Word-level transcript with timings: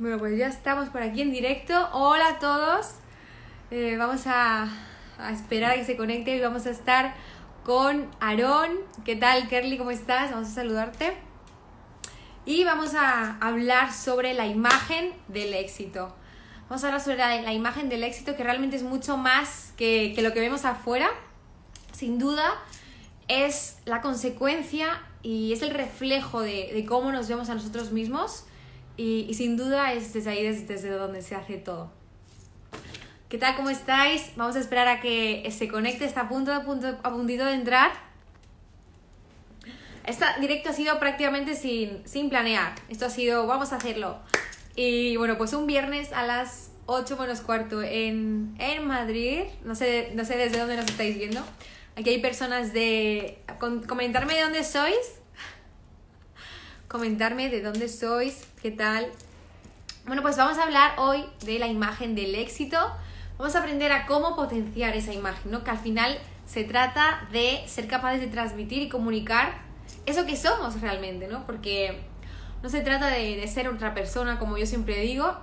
Bueno, 0.00 0.16
pues 0.16 0.38
ya 0.38 0.46
estamos 0.46 0.88
por 0.88 1.02
aquí 1.02 1.20
en 1.20 1.30
directo. 1.30 1.74
Hola 1.92 2.28
a 2.28 2.38
todos. 2.38 2.94
Eh, 3.70 3.96
vamos 3.98 4.26
a, 4.26 4.66
a 5.18 5.30
esperar 5.30 5.72
a 5.72 5.74
que 5.74 5.84
se 5.84 5.94
conecte 5.94 6.34
y 6.34 6.40
vamos 6.40 6.64
a 6.64 6.70
estar 6.70 7.14
con 7.64 8.08
Aarón. 8.18 8.78
¿Qué 9.04 9.14
tal, 9.14 9.46
Kerly? 9.46 9.76
¿Cómo 9.76 9.90
estás? 9.90 10.30
Vamos 10.30 10.48
a 10.48 10.52
saludarte. 10.52 11.18
Y 12.46 12.64
vamos 12.64 12.94
a 12.94 13.36
hablar 13.46 13.92
sobre 13.92 14.32
la 14.32 14.46
imagen 14.46 15.12
del 15.28 15.52
éxito. 15.52 16.16
Vamos 16.70 16.82
a 16.82 16.86
hablar 16.86 17.02
sobre 17.02 17.18
la, 17.18 17.42
la 17.42 17.52
imagen 17.52 17.90
del 17.90 18.02
éxito 18.02 18.36
que 18.36 18.42
realmente 18.42 18.76
es 18.76 18.82
mucho 18.82 19.18
más 19.18 19.74
que, 19.76 20.14
que 20.14 20.22
lo 20.22 20.32
que 20.32 20.40
vemos 20.40 20.64
afuera. 20.64 21.10
Sin 21.92 22.18
duda, 22.18 22.54
es 23.28 23.76
la 23.84 24.00
consecuencia 24.00 25.02
y 25.22 25.52
es 25.52 25.60
el 25.60 25.72
reflejo 25.72 26.40
de, 26.40 26.70
de 26.72 26.86
cómo 26.86 27.12
nos 27.12 27.28
vemos 27.28 27.50
a 27.50 27.54
nosotros 27.54 27.92
mismos. 27.92 28.46
Y, 29.00 29.32
sin 29.32 29.56
duda 29.56 29.94
es 29.94 30.12
desde 30.12 30.28
ahí 30.28 30.42
desde, 30.42 30.66
desde 30.66 30.90
donde 30.90 31.22
se 31.22 31.34
hace 31.34 31.56
todo. 31.56 31.90
¿Qué 33.30 33.38
tal? 33.38 33.56
¿Cómo 33.56 33.70
estáis? 33.70 34.32
Vamos 34.36 34.56
a 34.56 34.60
esperar 34.60 34.88
a 34.88 35.00
que 35.00 35.48
se 35.50 35.68
conecte. 35.68 36.04
Está 36.04 36.22
a 36.22 36.28
punto, 36.28 36.52
a 36.52 36.64
punto, 36.64 36.98
a 37.02 37.10
puntito 37.10 37.46
de 37.46 37.54
entrar. 37.54 37.92
Este 40.04 40.26
directo 40.38 40.68
ha 40.68 40.72
sido 40.74 40.98
prácticamente 40.98 41.54
sin, 41.54 42.06
sin 42.06 42.28
planear. 42.28 42.74
Esto 42.90 43.06
ha 43.06 43.10
sido, 43.10 43.46
vamos 43.46 43.72
a 43.72 43.76
hacerlo. 43.76 44.18
Y 44.76 45.16
bueno, 45.16 45.38
pues 45.38 45.54
un 45.54 45.66
viernes 45.66 46.12
a 46.12 46.26
las 46.26 46.70
8 46.84 47.16
menos 47.16 47.40
cuarto 47.40 47.82
en, 47.82 48.54
en 48.58 48.86
Madrid. 48.86 49.44
No 49.64 49.76
sé, 49.76 50.10
no 50.14 50.26
sé 50.26 50.36
desde 50.36 50.58
dónde 50.58 50.76
nos 50.76 50.84
estáis 50.84 51.16
viendo. 51.16 51.42
Aquí 51.96 52.10
hay 52.10 52.20
personas 52.20 52.74
de... 52.74 53.38
comentarme 53.58 54.34
de 54.34 54.42
dónde 54.42 54.62
sois. 54.62 55.19
Comentarme 56.90 57.48
de 57.50 57.62
dónde 57.62 57.88
sois. 57.88 58.48
¿Qué 58.60 58.72
tal? 58.72 59.06
Bueno, 60.06 60.22
pues 60.22 60.36
vamos 60.36 60.58
a 60.58 60.64
hablar 60.64 60.94
hoy 60.98 61.24
de 61.44 61.60
la 61.60 61.68
imagen 61.68 62.16
del 62.16 62.34
éxito. 62.34 62.78
Vamos 63.38 63.54
a 63.54 63.60
aprender 63.60 63.92
a 63.92 64.06
cómo 64.06 64.34
potenciar 64.34 64.96
esa 64.96 65.12
imagen, 65.12 65.52
¿no? 65.52 65.62
Que 65.62 65.70
al 65.70 65.78
final 65.78 66.18
se 66.46 66.64
trata 66.64 67.28
de 67.30 67.62
ser 67.68 67.86
capaces 67.86 68.20
de 68.20 68.26
transmitir 68.26 68.82
y 68.82 68.88
comunicar 68.88 69.60
eso 70.04 70.26
que 70.26 70.36
somos 70.36 70.80
realmente, 70.80 71.28
¿no? 71.28 71.46
Porque 71.46 72.00
no 72.60 72.68
se 72.68 72.80
trata 72.80 73.06
de, 73.06 73.46
ser 73.46 73.68
otra 73.68 73.94
persona, 73.94 74.40
como 74.40 74.58
yo 74.58 74.66
siempre 74.66 74.98
digo, 74.98 75.38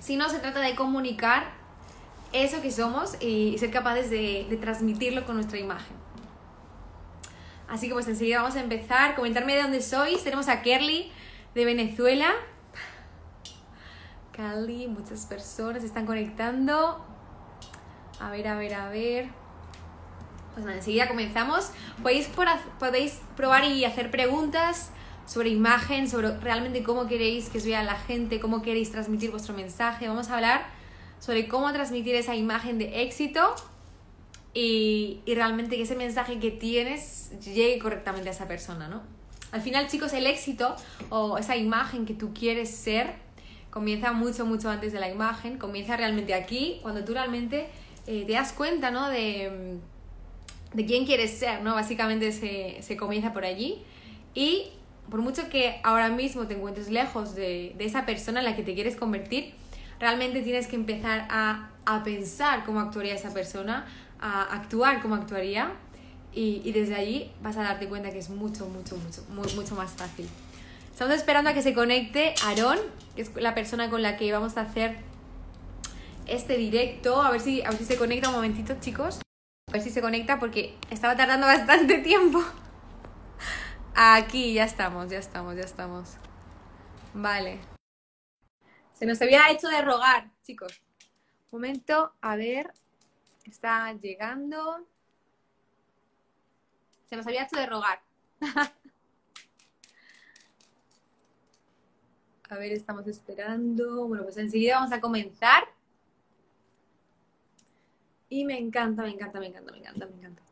sino 0.00 0.30
se 0.30 0.38
trata 0.38 0.60
de 0.60 0.74
comunicar 0.74 1.52
eso 2.32 2.62
que 2.62 2.72
somos 2.72 3.20
y, 3.20 3.58
ser 3.58 3.70
capaces 3.70 4.08
de 4.08 4.58
transmitirlo 4.62 5.26
con 5.26 5.34
nuestra 5.34 5.58
imagen. 5.58 6.07
Así 7.68 7.88
que 7.88 7.94
pues 7.94 8.08
enseguida 8.08 8.42
vamos 8.42 8.56
a 8.56 8.60
empezar. 8.60 9.14
Comentarme 9.14 9.54
de 9.54 9.62
dónde 9.62 9.82
sois. 9.82 10.24
Tenemos 10.24 10.48
a 10.48 10.62
Kerly 10.62 11.12
de 11.54 11.64
Venezuela. 11.64 12.32
Cali, 14.32 14.86
muchas 14.86 15.26
personas 15.26 15.84
están 15.84 16.06
conectando. 16.06 17.04
A 18.20 18.30
ver, 18.30 18.48
a 18.48 18.56
ver, 18.56 18.74
a 18.74 18.88
ver. 18.88 19.28
Pues 20.54 20.64
nada, 20.64 20.78
enseguida 20.78 21.08
comenzamos. 21.08 21.70
Podéis, 22.02 22.30
podéis 22.78 23.20
probar 23.36 23.64
y 23.64 23.84
hacer 23.84 24.10
preguntas 24.10 24.90
sobre 25.26 25.50
imagen, 25.50 26.08
sobre 26.08 26.38
realmente 26.38 26.82
cómo 26.82 27.06
queréis 27.06 27.50
que 27.50 27.58
os 27.58 27.64
vea 27.64 27.82
la 27.82 27.96
gente, 27.96 28.40
cómo 28.40 28.62
queréis 28.62 28.90
transmitir 28.90 29.30
vuestro 29.30 29.54
mensaje. 29.54 30.08
Vamos 30.08 30.30
a 30.30 30.36
hablar 30.36 30.66
sobre 31.18 31.48
cómo 31.48 31.70
transmitir 31.72 32.14
esa 32.14 32.34
imagen 32.34 32.78
de 32.78 33.02
éxito 33.02 33.54
y, 34.54 35.20
y 35.24 35.34
realmente 35.34 35.76
que 35.76 35.82
ese 35.82 35.96
mensaje 35.96 36.38
que 36.38 36.50
tienes 36.50 37.30
llegue 37.40 37.78
correctamente 37.78 38.28
a 38.28 38.32
esa 38.32 38.48
persona, 38.48 38.88
¿no? 38.88 39.02
Al 39.50 39.62
final, 39.62 39.88
chicos, 39.88 40.12
el 40.12 40.26
éxito 40.26 40.76
o 41.08 41.38
esa 41.38 41.56
imagen 41.56 42.04
que 42.04 42.14
tú 42.14 42.34
quieres 42.34 42.70
ser 42.70 43.14
comienza 43.70 44.12
mucho, 44.12 44.44
mucho 44.44 44.70
antes 44.70 44.92
de 44.92 45.00
la 45.00 45.08
imagen, 45.08 45.58
comienza 45.58 45.96
realmente 45.96 46.34
aquí, 46.34 46.78
cuando 46.82 47.04
tú 47.04 47.12
realmente 47.12 47.68
eh, 48.06 48.24
te 48.26 48.32
das 48.32 48.52
cuenta, 48.52 48.90
¿no? 48.90 49.08
De, 49.08 49.78
de 50.74 50.86
quién 50.86 51.06
quieres 51.06 51.38
ser, 51.38 51.62
¿no? 51.62 51.74
Básicamente 51.74 52.32
se, 52.32 52.78
se 52.82 52.96
comienza 52.96 53.32
por 53.32 53.44
allí 53.44 53.82
y 54.34 54.70
por 55.10 55.20
mucho 55.20 55.48
que 55.48 55.80
ahora 55.82 56.10
mismo 56.10 56.46
te 56.46 56.54
encuentres 56.54 56.90
lejos 56.90 57.34
de, 57.34 57.74
de 57.76 57.84
esa 57.84 58.04
persona 58.04 58.40
en 58.40 58.44
la 58.44 58.56
que 58.56 58.62
te 58.62 58.74
quieres 58.74 58.96
convertir, 58.96 59.54
realmente 59.98 60.42
tienes 60.42 60.66
que 60.66 60.76
empezar 60.76 61.26
a, 61.30 61.70
a 61.86 62.04
pensar 62.04 62.64
cómo 62.64 62.80
actuaría 62.80 63.14
esa 63.14 63.32
persona, 63.32 63.86
a 64.20 64.42
actuar 64.42 65.00
como 65.00 65.14
actuaría 65.14 65.72
y, 66.32 66.62
y 66.64 66.72
desde 66.72 66.94
allí 66.94 67.32
vas 67.42 67.56
a 67.56 67.62
darte 67.62 67.88
cuenta 67.88 68.10
que 68.10 68.18
es 68.18 68.30
mucho, 68.30 68.66
mucho, 68.66 68.96
mucho, 68.96 69.24
mucho 69.54 69.74
más 69.74 69.92
fácil. 69.92 70.28
Estamos 70.98 71.14
esperando 71.14 71.50
a 71.50 71.54
que 71.54 71.62
se 71.62 71.74
conecte 71.74 72.34
Aarón, 72.44 72.78
que 73.14 73.22
es 73.22 73.32
la 73.36 73.54
persona 73.54 73.88
con 73.88 74.02
la 74.02 74.16
que 74.16 74.32
vamos 74.32 74.56
a 74.56 74.62
hacer 74.62 74.96
este 76.26 76.56
directo. 76.56 77.22
A 77.22 77.30
ver 77.30 77.40
si, 77.40 77.62
a 77.62 77.70
ver 77.70 77.78
si 77.78 77.84
se 77.84 77.96
conecta 77.96 78.30
un 78.30 78.34
momentito, 78.34 78.74
chicos. 78.80 79.20
A 79.68 79.72
ver 79.72 79.80
si 79.80 79.90
se 79.90 80.00
conecta 80.00 80.40
porque 80.40 80.76
estaba 80.90 81.16
tardando 81.16 81.46
bastante 81.46 81.98
tiempo. 81.98 82.42
Aquí, 83.94 84.54
ya 84.54 84.64
estamos, 84.64 85.08
ya 85.08 85.18
estamos, 85.18 85.54
ya 85.54 85.62
estamos. 85.62 86.16
Vale. 87.14 87.60
Se 88.94 89.06
nos 89.06 89.22
había 89.22 89.50
hecho 89.50 89.68
de 89.68 89.80
rogar, 89.82 90.30
chicos. 90.42 90.82
Un 91.50 91.60
momento, 91.60 92.12
a 92.20 92.34
ver. 92.34 92.72
Está 93.48 93.92
llegando. 93.94 94.86
Se 97.06 97.16
nos 97.16 97.26
había 97.26 97.44
hecho 97.44 97.56
de 97.56 97.66
rogar. 97.66 98.00
A 102.50 102.56
ver, 102.56 102.72
estamos 102.72 103.06
esperando. 103.06 104.06
Bueno, 104.06 104.24
pues 104.24 104.36
enseguida 104.38 104.76
vamos 104.76 104.92
a 104.92 105.00
comenzar. 105.00 105.64
Y 108.28 108.44
me 108.44 108.58
encanta, 108.58 109.02
me 109.02 109.10
encanta, 109.10 109.40
me 109.40 109.46
encanta, 109.46 109.72
me 109.72 109.78
encanta, 109.78 110.06
me 110.06 110.14
encanta. 110.14 110.42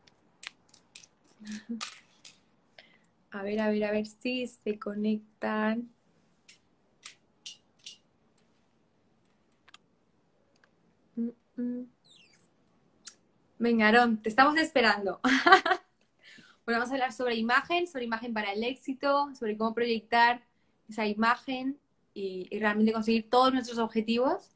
A 3.31 3.43
ver, 3.43 3.61
a 3.61 3.69
ver, 3.71 3.85
a 3.85 3.93
ver 3.93 4.07
si 4.07 4.47
se 4.47 4.79
conectan. 4.79 5.91
Mm, 11.17 11.31
mm. 11.57 11.96
Venga, 13.59 13.87
Aarón, 13.87 14.21
te 14.23 14.29
estamos 14.29 14.57
esperando. 14.59 15.21
Bueno, 16.65 16.81
vamos 16.81 16.91
a 16.91 16.95
hablar 16.95 17.13
sobre 17.13 17.37
imagen, 17.37 17.87
sobre 17.87 18.07
imagen 18.07 18.35
para 18.35 18.53
el 18.53 18.65
éxito, 18.65 19.33
sobre 19.39 19.57
cómo 19.57 19.73
proyectar 19.73 20.43
esa 20.89 21.07
imagen 21.07 21.79
y, 22.13 22.49
realmente 22.59 22.93
conseguir 22.93 23.31
todos 23.31 23.53
nuestros 23.53 23.79
objetivos 23.79 24.51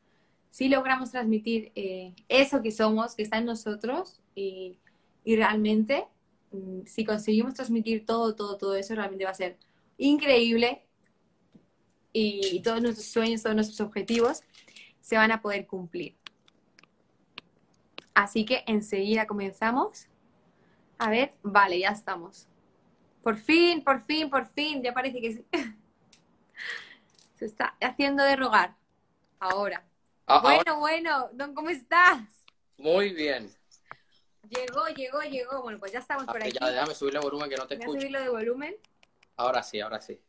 si 0.50 0.68
logramos 0.68 1.12
transmitir 1.12 1.70
eh, 1.76 2.12
eso 2.28 2.62
que 2.62 2.72
somos, 2.72 3.14
que 3.14 3.22
está 3.22 3.38
en 3.38 3.44
nosotros 3.44 4.20
y, 4.34 4.76
realmente 5.24 6.08
mm, 6.50 6.80
si 6.84 7.04
conseguimos 7.04 7.54
transmitir 7.54 8.04
todo, 8.04 8.34
todo, 8.34 8.58
todo 8.58 8.74
eso, 8.74 8.96
realmente 8.96 9.24
va 9.24 9.30
a 9.30 9.34
ser 9.34 9.56
increíble 9.96 10.82
y 12.12 12.60
todos 12.62 12.82
nuestros 12.82 13.06
sueños, 13.06 13.44
todos 13.44 13.54
nuestros 13.54 13.80
objetivos 13.80 14.42
se 15.00 15.14
van 15.14 15.30
a 15.30 15.40
poder 15.40 15.68
cumplir. 15.68 16.19
Así 18.14 18.44
que 18.44 18.64
enseguida 18.66 19.26
comenzamos. 19.26 20.06
A 20.98 21.10
ver, 21.10 21.34
vale, 21.42 21.78
ya 21.78 21.90
estamos. 21.90 22.46
Por 23.22 23.36
fin, 23.36 23.82
por 23.84 24.00
fin, 24.04 24.28
por 24.30 24.46
fin, 24.46 24.82
ya 24.82 24.92
parece 24.92 25.20
que 25.20 25.32
sí. 25.34 25.46
Se 27.34 27.44
está 27.46 27.74
haciendo 27.80 28.22
de 28.22 28.36
rogar. 28.36 28.74
Ahora. 29.38 29.84
Ah, 30.26 30.40
Bueno, 30.40 30.58
ahora- 30.66 30.72
bueno, 30.74 31.28
Don, 31.32 31.54
¿cómo 31.54 31.70
estás? 31.70 32.20
muy 32.76 33.12
bien. 33.12 33.50
Llegó, 34.48 34.86
llegó, 34.88 35.20
llegó. 35.22 35.62
Bueno, 35.62 35.78
pues 35.78 35.92
ya 35.92 36.00
estamos 36.00 36.24
Ah, 36.26 36.32
por 36.32 36.42
aquí. 36.42 36.52
ya, 36.60 36.68
déjame 36.70 36.94
subirle 36.94 37.18
el 37.20 37.24
volumen 37.24 37.48
que 37.48 37.56
no 37.56 37.66
te 37.66 37.74
a 37.74 37.78
escucho. 37.78 38.00
subirlo 38.00 38.20
de 38.20 38.28
volumen. 38.28 38.76
Ahora 39.36 39.62
sí, 39.62 39.80
ahora 39.80 40.00
sí. 40.00 40.20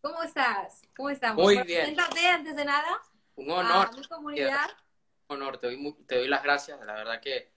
¿Cómo 0.00 0.22
estás? 0.22 0.82
¿Cómo 0.96 1.10
estamos? 1.10 1.36
Muy 1.44 1.54
Bueno, 1.56 1.66
bien. 1.66 1.94
Preséntate 1.94 2.26
antes 2.28 2.56
de 2.56 2.64
nada 2.64 3.02
Un 3.36 3.50
a 3.50 3.54
honor, 3.56 3.96
mi 3.98 4.04
comunidad. 4.06 4.70
un 4.70 4.85
honor. 5.28 5.58
Te 5.58 5.66
doy, 5.68 5.76
mu- 5.76 5.94
te 6.06 6.16
doy 6.16 6.28
las 6.28 6.42
gracias. 6.42 6.78
La 6.84 6.94
verdad 6.94 7.20
que 7.20 7.50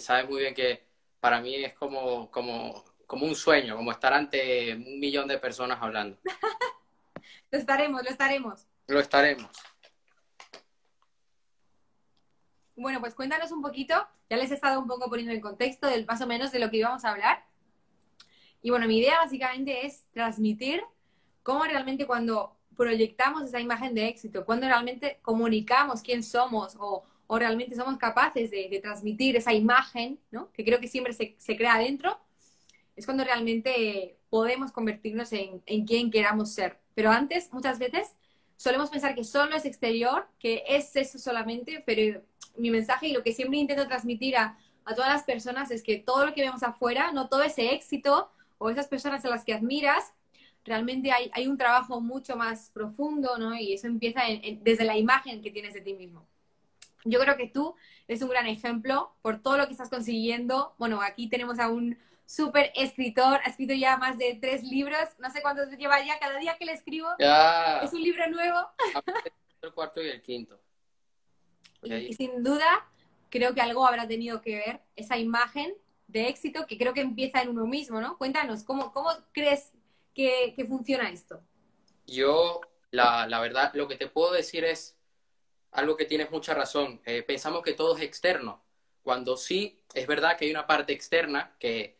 sabes 0.00 0.28
muy 0.28 0.40
bien 0.40 0.54
que 0.54 0.86
para 1.20 1.40
mí 1.40 1.54
es 1.56 1.74
como, 1.74 2.30
como, 2.30 2.84
como 3.06 3.26
un 3.26 3.34
sueño, 3.34 3.76
como 3.76 3.90
estar 3.92 4.12
ante 4.12 4.74
un 4.74 5.00
millón 5.00 5.28
de 5.28 5.38
personas 5.38 5.78
hablando. 5.80 6.18
Lo 7.50 7.58
estaremos, 7.58 8.02
lo 8.02 8.10
estaremos. 8.10 8.66
Lo 8.88 9.00
estaremos. 9.00 9.50
Bueno, 12.76 13.00
pues 13.00 13.14
cuéntanos 13.14 13.50
un 13.52 13.62
poquito. 13.62 14.06
Ya 14.28 14.36
les 14.36 14.50
he 14.50 14.54
estado 14.54 14.78
un 14.78 14.86
poco 14.86 15.08
poniendo 15.08 15.32
en 15.32 15.40
contexto 15.40 15.86
del 15.88 16.04
más 16.04 16.20
o 16.20 16.26
menos 16.26 16.52
de 16.52 16.58
lo 16.58 16.70
que 16.70 16.76
íbamos 16.76 17.06
a 17.06 17.10
hablar. 17.12 17.44
Y 18.60 18.68
bueno, 18.68 18.86
mi 18.86 18.98
idea 18.98 19.16
básicamente 19.18 19.86
es 19.86 20.04
transmitir 20.12 20.82
cómo 21.42 21.64
realmente 21.64 22.06
cuando 22.06 22.57
proyectamos 22.78 23.42
esa 23.42 23.60
imagen 23.60 23.92
de 23.92 24.06
éxito, 24.06 24.46
cuando 24.46 24.68
realmente 24.68 25.18
comunicamos 25.22 26.00
quién 26.00 26.22
somos 26.22 26.76
o, 26.78 27.02
o 27.26 27.38
realmente 27.38 27.74
somos 27.74 27.98
capaces 27.98 28.52
de, 28.52 28.78
transmitir 28.80 29.36
esa 29.36 29.52
imagen, 29.52 30.20
¿no? 30.30 30.52
que 30.52 30.64
creo 30.64 30.78
que 30.78 30.86
siempre 30.86 31.12
se, 31.12 31.34
se 31.38 31.56
crea 31.56 31.74
adentro, 31.74 32.16
es 32.94 33.04
cuando 33.04 33.24
realmente 33.24 34.16
podemos 34.30 34.70
convertirnos 34.70 35.32
en, 35.32 35.60
en 35.66 35.86
quien 35.86 36.12
queramos 36.12 36.52
ser. 36.52 36.78
Pero 36.94 37.10
antes, 37.10 37.52
muchas 37.52 37.80
veces, 37.80 38.14
solemos 38.56 38.90
pensar 38.90 39.16
que 39.16 39.24
solo 39.24 39.56
es 39.56 39.64
exterior, 39.64 40.28
que 40.38 40.62
es 40.68 40.94
eso 40.94 41.18
solamente, 41.18 41.82
pero 41.84 42.22
mi 42.56 42.70
mensaje 42.70 43.08
y 43.08 43.12
lo 43.12 43.24
que 43.24 43.32
siempre 43.32 43.58
intento 43.58 43.88
transmitir 43.88 44.36
a, 44.36 44.56
a 44.84 44.94
todas 44.94 45.10
las 45.10 45.24
personas 45.24 45.72
es 45.72 45.82
que 45.82 45.98
todo 45.98 46.26
lo 46.26 46.32
que 46.32 46.42
vemos 46.42 46.62
afuera, 46.62 47.10
no 47.10 47.28
todo 47.28 47.42
ese 47.42 47.74
éxito 47.74 48.30
o 48.58 48.70
esas 48.70 48.86
personas 48.86 49.24
a 49.24 49.30
las 49.30 49.44
que 49.44 49.54
admiras, 49.54 50.12
realmente 50.64 51.12
hay, 51.12 51.30
hay 51.32 51.46
un 51.46 51.56
trabajo 51.56 52.00
mucho 52.00 52.36
más 52.36 52.70
profundo, 52.70 53.38
¿no? 53.38 53.54
Y 53.54 53.72
eso 53.72 53.86
empieza 53.86 54.22
desde 54.60 54.84
la 54.84 54.96
imagen 54.96 55.42
que 55.42 55.50
tienes 55.50 55.74
de 55.74 55.80
ti 55.80 55.94
mismo. 55.94 56.26
Yo 57.04 57.20
creo 57.20 57.36
que 57.36 57.46
tú 57.46 57.74
eres 58.06 58.22
un 58.22 58.28
gran 58.28 58.46
ejemplo 58.46 59.14
por 59.22 59.40
todo 59.40 59.56
lo 59.56 59.66
que 59.66 59.72
estás 59.72 59.88
consiguiendo. 59.88 60.74
Bueno, 60.78 61.00
aquí 61.00 61.28
tenemos 61.28 61.58
a 61.58 61.68
un 61.68 61.98
súper 62.26 62.70
escritor, 62.74 63.40
ha 63.42 63.48
escrito 63.48 63.72
ya 63.72 63.96
más 63.96 64.18
de 64.18 64.38
tres 64.40 64.62
libros, 64.62 64.98
no 65.18 65.30
sé 65.30 65.40
cuántos 65.40 65.70
lleva 65.70 66.04
ya, 66.04 66.18
cada 66.18 66.38
día 66.38 66.58
que 66.58 66.66
le 66.66 66.72
escribo 66.72 67.08
es 67.18 67.92
un 67.92 68.02
libro 68.02 68.28
nuevo. 68.28 68.58
El 69.62 69.72
cuarto 69.72 70.02
y 70.02 70.08
el 70.08 70.22
quinto. 70.22 70.60
Y, 71.82 72.12
sin 72.12 72.42
duda, 72.42 72.86
creo 73.30 73.54
que 73.54 73.60
algo 73.60 73.86
habrá 73.86 74.06
tenido 74.06 74.42
que 74.42 74.56
ver 74.56 74.80
esa 74.94 75.16
imagen 75.16 75.74
de 76.06 76.28
éxito 76.28 76.66
que 76.66 76.76
creo 76.76 76.92
que 76.92 77.00
empieza 77.00 77.40
en 77.40 77.48
uno 77.48 77.66
mismo, 77.66 78.00
¿no? 78.00 78.18
Cuéntanos, 78.18 78.62
¿cómo, 78.62 78.92
cómo 78.92 79.10
crees 79.32 79.72
que, 80.54 80.64
funciona 80.66 81.10
esto? 81.10 81.40
Yo, 82.06 82.60
la, 82.90 83.26
la, 83.28 83.40
verdad, 83.40 83.70
lo 83.74 83.86
que 83.86 83.96
te 83.96 84.08
puedo 84.08 84.32
decir 84.32 84.64
es 84.64 84.98
algo 85.70 85.96
que 85.96 86.06
tienes 86.06 86.30
mucha 86.30 86.54
razón. 86.54 87.00
Eh, 87.04 87.22
pensamos 87.22 87.62
que 87.62 87.74
todo 87.74 87.96
es 87.96 88.02
externo, 88.02 88.64
cuando 89.02 89.36
sí 89.36 89.80
es 89.94 90.06
verdad 90.06 90.36
que 90.36 90.46
hay 90.46 90.50
una 90.50 90.66
parte 90.66 90.92
externa 90.92 91.54
que 91.58 91.98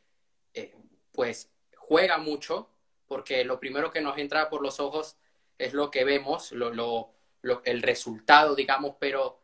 eh, 0.52 0.74
pues 1.12 1.50
juega 1.76 2.18
mucho, 2.18 2.68
porque 3.06 3.44
lo 3.44 3.60
primero 3.60 3.90
que 3.90 4.00
nos 4.00 4.18
entra 4.18 4.50
por 4.50 4.62
los 4.62 4.80
ojos 4.80 5.16
es 5.56 5.72
lo 5.72 5.90
que 5.90 6.04
vemos, 6.04 6.52
lo, 6.52 7.14
el 7.64 7.82
resultado, 7.82 8.54
digamos, 8.54 8.96
pero 8.98 9.40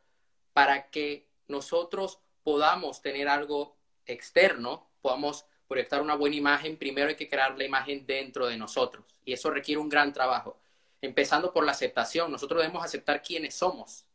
para 0.52 0.90
que 0.90 1.28
nosotros 1.48 2.18
podamos 2.42 3.02
tener 3.02 3.28
algo 3.28 3.76
externo, 4.04 4.90
podamos 5.00 5.46
proyectar 5.74 6.00
una 6.00 6.14
buena 6.14 6.36
imagen, 6.36 6.76
primero 6.76 7.08
hay 7.08 7.16
que 7.16 7.28
crear 7.28 7.58
la 7.58 7.64
imagen 7.64 8.06
dentro 8.06 8.46
de 8.46 8.56
nosotros. 8.56 9.04
Y 9.24 9.32
eso 9.32 9.50
requiere 9.50 9.80
un 9.80 9.88
gran 9.88 10.12
trabajo. 10.12 10.60
Empezando 11.00 11.52
por 11.52 11.64
la 11.64 11.72
aceptación. 11.72 12.30
Nosotros 12.30 12.62
debemos 12.62 12.84
aceptar 12.84 13.20
quiénes 13.22 13.56
somos, 13.56 14.06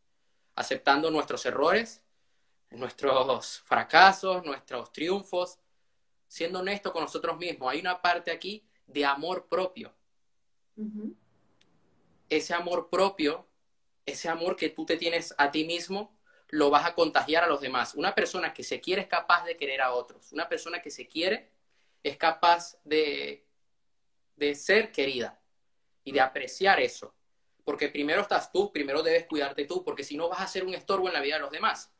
aceptando 0.55 1.11
nuestros 1.11 1.45
errores, 1.45 2.01
nuestros 2.69 3.59
fracasos, 3.59 4.45
nuestros 4.45 4.93
triunfos, 4.93 5.59
siendo 6.29 6.59
honesto 6.59 6.93
con 6.93 7.03
nosotros 7.03 7.37
mismos. 7.37 7.73
Hay 7.73 7.81
una 7.81 8.01
parte 8.01 8.31
aquí 8.31 8.63
de 8.87 9.03
amor 9.03 9.47
propio. 9.49 9.93
Ese 12.29 12.53
amor 12.53 12.89
propio, 12.89 13.45
ese 14.05 14.29
amor 14.29 14.55
que 14.55 14.69
tú 14.69 14.85
te 14.85 14.95
tienes 14.95 15.35
a 15.37 15.51
ti 15.51 15.65
mismo, 15.65 16.17
lo 16.49 16.69
vas 16.69 16.85
a 16.85 16.95
contagiar 16.95 17.43
a 17.43 17.47
los 17.47 17.61
demás. 17.61 17.95
Una 17.95 18.15
persona 18.15 18.53
que 18.53 18.63
se 18.63 18.81
quiere 18.81 19.03
es 19.03 19.07
capaz 19.07 19.45
de 19.45 19.55
querer 19.55 19.81
a 19.81 19.91
otros. 19.91 20.31
Una 20.31 20.49
persona 20.49 20.81
que 20.81 20.91
se 20.91 21.07
quiere 21.07 21.51
es 22.03 22.17
capaz 22.17 22.77
de, 22.83 23.45
de 24.35 24.55
ser 24.55 24.91
querida 24.91 25.39
y 26.03 26.11
de 26.11 26.21
apreciar 26.21 26.79
eso. 26.79 27.13
Porque 27.63 27.89
primero 27.89 28.21
estás 28.21 28.51
tú, 28.51 28.71
primero 28.71 29.03
debes 29.03 29.25
cuidarte 29.25 29.65
tú, 29.65 29.83
porque 29.83 30.03
si 30.03 30.17
no 30.17 30.27
vas 30.27 30.41
a 30.41 30.47
ser 30.47 30.63
un 30.63 30.73
estorbo 30.73 31.07
en 31.07 31.13
la 31.13 31.21
vida 31.21 31.35
de 31.35 31.41
los 31.41 31.51
demás. 31.51 31.91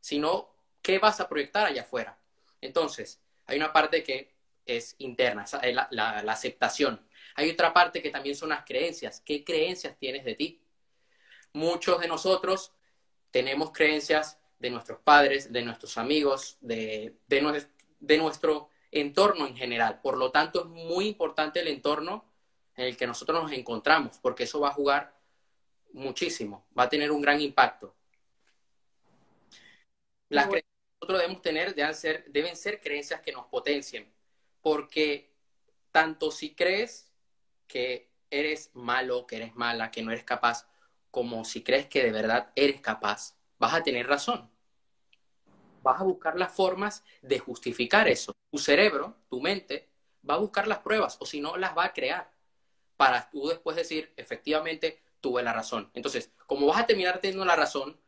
Si 0.00 0.18
no, 0.18 0.54
¿qué 0.82 0.98
vas 0.98 1.20
a 1.20 1.28
proyectar 1.28 1.66
allá 1.66 1.82
afuera? 1.82 2.18
Entonces, 2.60 3.20
hay 3.46 3.56
una 3.56 3.72
parte 3.72 4.02
que 4.02 4.34
es 4.66 4.94
interna, 4.98 5.46
la, 5.72 5.88
la, 5.90 6.32
aceptación. 6.32 7.08
Hay 7.34 7.50
otra 7.50 7.72
parte 7.72 8.02
que 8.02 8.10
también 8.10 8.36
son 8.36 8.50
las 8.50 8.64
creencias. 8.64 9.20
¿Qué 9.24 9.42
creencias 9.42 9.96
tienes 9.98 10.24
de 10.24 10.34
ti? 10.34 10.62
Muchos 11.52 11.98
de 12.00 12.06
nosotros 12.06 12.72
tenemos 13.30 13.72
creencias 13.72 14.38
de 14.58 14.70
nuestros 14.70 15.00
padres, 15.00 15.52
de 15.52 15.62
nuestros 15.62 15.96
amigos, 15.98 16.58
de, 16.60 17.16
de, 17.26 17.66
de 18.00 18.18
nuestro 18.18 18.68
entorno 18.90 19.46
en 19.46 19.56
general. 19.56 20.00
Por 20.00 20.18
lo 20.18 20.30
tanto, 20.30 20.60
es 20.60 20.66
muy 20.66 21.06
importante 21.06 21.60
el 21.60 21.68
entorno 21.68 22.24
en 22.76 22.86
el 22.86 22.96
que 22.96 23.06
nosotros 23.06 23.42
nos 23.42 23.52
encontramos, 23.52 24.18
porque 24.18 24.44
eso 24.44 24.60
va 24.60 24.68
a 24.68 24.74
jugar 24.74 25.14
muchísimo, 25.92 26.66
va 26.78 26.84
a 26.84 26.88
tener 26.88 27.10
un 27.10 27.20
gran 27.20 27.40
impacto. 27.40 27.94
Las 30.28 30.46
creencias 30.46 30.70
nosotros 31.00 31.20
debemos 31.20 31.42
tener 31.42 31.74
deben 31.74 31.94
ser, 31.94 32.24
deben 32.30 32.56
ser 32.56 32.80
creencias 32.80 33.20
que 33.20 33.32
nos 33.32 33.46
potencien, 33.46 34.12
porque 34.60 35.30
tanto 35.90 36.30
si 36.30 36.54
crees 36.54 37.10
que 37.66 38.10
eres 38.30 38.70
malo, 38.74 39.26
que 39.26 39.36
eres 39.36 39.54
mala, 39.54 39.90
que 39.90 40.02
no 40.02 40.12
eres 40.12 40.24
capaz, 40.24 40.68
como 41.10 41.44
si 41.44 41.62
crees 41.62 41.86
que 41.86 42.02
de 42.02 42.12
verdad 42.12 42.50
eres 42.54 42.80
capaz, 42.80 43.36
vas 43.58 43.74
a 43.74 43.82
tener 43.82 44.06
razón. 44.06 44.50
Vas 45.82 46.00
a 46.00 46.04
buscar 46.04 46.38
las 46.38 46.52
formas 46.52 47.04
de 47.22 47.38
justificar 47.38 48.08
eso. 48.08 48.36
Tu 48.50 48.58
cerebro, 48.58 49.16
tu 49.28 49.40
mente, 49.40 49.88
va 50.28 50.34
a 50.34 50.38
buscar 50.38 50.68
las 50.68 50.78
pruebas 50.78 51.16
o 51.20 51.26
si 51.26 51.40
no, 51.40 51.56
las 51.56 51.76
va 51.76 51.86
a 51.86 51.92
crear 51.92 52.30
para 52.96 53.30
tú 53.30 53.48
después 53.48 53.76
decir, 53.76 54.12
efectivamente, 54.16 55.00
tuve 55.20 55.42
la 55.42 55.52
razón. 55.52 55.90
Entonces, 55.94 56.30
como 56.46 56.66
vas 56.66 56.80
a 56.80 56.86
terminar 56.86 57.18
teniendo 57.18 57.44
la 57.44 57.56
razón, 57.56 57.98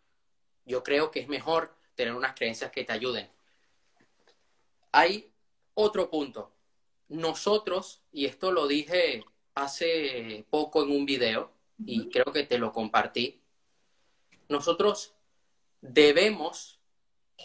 yo 0.67 0.83
creo 0.83 1.11
que 1.11 1.21
es 1.21 1.29
mejor 1.29 1.75
tener 1.95 2.15
unas 2.15 2.35
creencias 2.35 2.71
que 2.71 2.85
te 2.85 2.93
ayuden. 2.93 3.31
Hay 4.93 5.33
otro 5.75 6.11
punto. 6.11 6.53
Nosotros, 7.09 8.03
y 8.13 8.27
esto 8.27 8.53
lo 8.53 8.67
dije 8.67 9.25
hace 9.55 10.47
poco 10.51 10.83
en 10.83 10.91
un 10.91 11.07
video, 11.07 11.53
y 11.87 12.09
creo 12.11 12.33
que 12.33 12.45
te 12.45 12.59
lo 12.59 12.73
compartí, 12.73 13.41
nosotros 14.49 15.15
debemos 15.81 16.81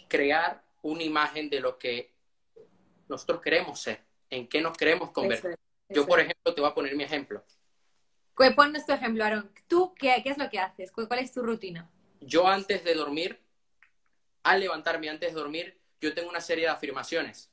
crear 0.07 0.63
una 0.81 1.03
imagen 1.03 1.49
de 1.49 1.59
lo 1.59 1.77
que 1.77 2.13
nosotros 3.07 3.41
queremos 3.41 3.79
ser, 3.79 4.03
en 4.29 4.47
qué 4.47 4.61
nos 4.61 4.77
queremos 4.77 5.11
convertir. 5.11 5.57
Yo, 5.89 6.05
por 6.05 6.19
ejemplo, 6.19 6.53
te 6.53 6.61
voy 6.61 6.69
a 6.69 6.73
poner 6.73 6.95
mi 6.95 7.03
ejemplo. 7.03 7.43
Ponnos 8.55 8.85
tu 8.85 8.91
ejemplo, 8.91 9.23
Aaron. 9.23 9.51
¿Tú 9.67 9.95
qué, 9.95 10.21
qué 10.23 10.29
es 10.29 10.37
lo 10.37 10.49
que 10.49 10.59
haces? 10.59 10.91
¿Cuál 10.91 11.19
es 11.19 11.33
tu 11.33 11.41
rutina? 11.41 11.89
Yo 12.19 12.47
antes 12.47 12.83
de 12.83 12.93
dormir 12.93 13.41
al 14.43 14.61
levantarme 14.61 15.09
antes 15.09 15.33
de 15.33 15.39
dormir, 15.39 15.77
yo 15.99 16.13
tengo 16.13 16.29
una 16.29 16.39
serie 16.39 16.65
de 16.65 16.69
afirmaciones. 16.69 17.51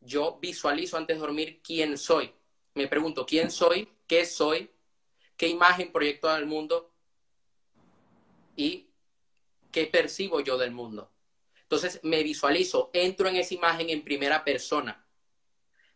Yo 0.00 0.38
visualizo 0.40 0.96
antes 0.96 1.16
de 1.16 1.20
dormir 1.20 1.60
quién 1.62 1.96
soy. 1.96 2.32
Me 2.74 2.88
pregunto 2.88 3.24
quién 3.24 3.50
soy, 3.50 3.88
qué 4.08 4.24
soy, 4.26 4.70
qué 5.36 5.48
imagen 5.48 5.92
proyecto 5.92 6.28
al 6.28 6.46
mundo 6.46 6.92
y 8.56 8.88
qué 9.70 9.86
percibo 9.86 10.40
yo 10.40 10.56
del 10.58 10.70
mundo. 10.70 11.12
Entonces 11.62 12.00
me 12.02 12.22
visualizo, 12.22 12.90
entro 12.92 13.28
en 13.28 13.36
esa 13.36 13.54
imagen 13.54 13.90
en 13.90 14.04
primera 14.04 14.44
persona 14.44 15.04